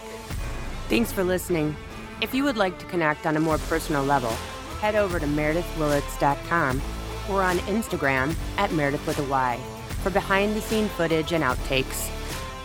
Thanks 0.90 1.12
for 1.12 1.24
listening. 1.24 1.76
If 2.20 2.34
you 2.34 2.44
would 2.46 2.58
like 2.58 2.80
to 2.80 2.86
connect 2.88 3.28
on 3.28 3.38
a 3.38 3.40
more 3.40 3.60
personal 3.60 4.04
level, 4.04 4.32
head 4.82 4.96
over 4.96 5.20
to 5.20 5.26
meredithwillits.com 5.28 6.82
or 7.30 7.44
on 7.44 7.58
Instagram 7.60 8.36
at 8.58 8.72
Meredith 8.72 9.06
with 9.06 9.20
a 9.20 9.24
Y 9.26 9.60
for 10.02 10.10
behind 10.10 10.56
the 10.56 10.62
scene 10.62 10.88
footage 10.90 11.32
and 11.32 11.44
outtakes. 11.44 12.10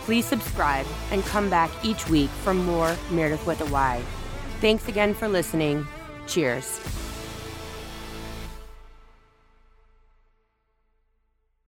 Please 0.01 0.25
subscribe 0.25 0.85
and 1.11 1.23
come 1.25 1.49
back 1.49 1.69
each 1.83 2.07
week 2.09 2.29
for 2.43 2.53
more 2.53 2.95
Meredith 3.09 3.45
with 3.45 3.61
a 3.61 3.65
Y. 3.71 4.01
Thanks 4.59 4.87
again 4.87 5.13
for 5.13 5.27
listening. 5.27 5.87
Cheers. 6.27 6.79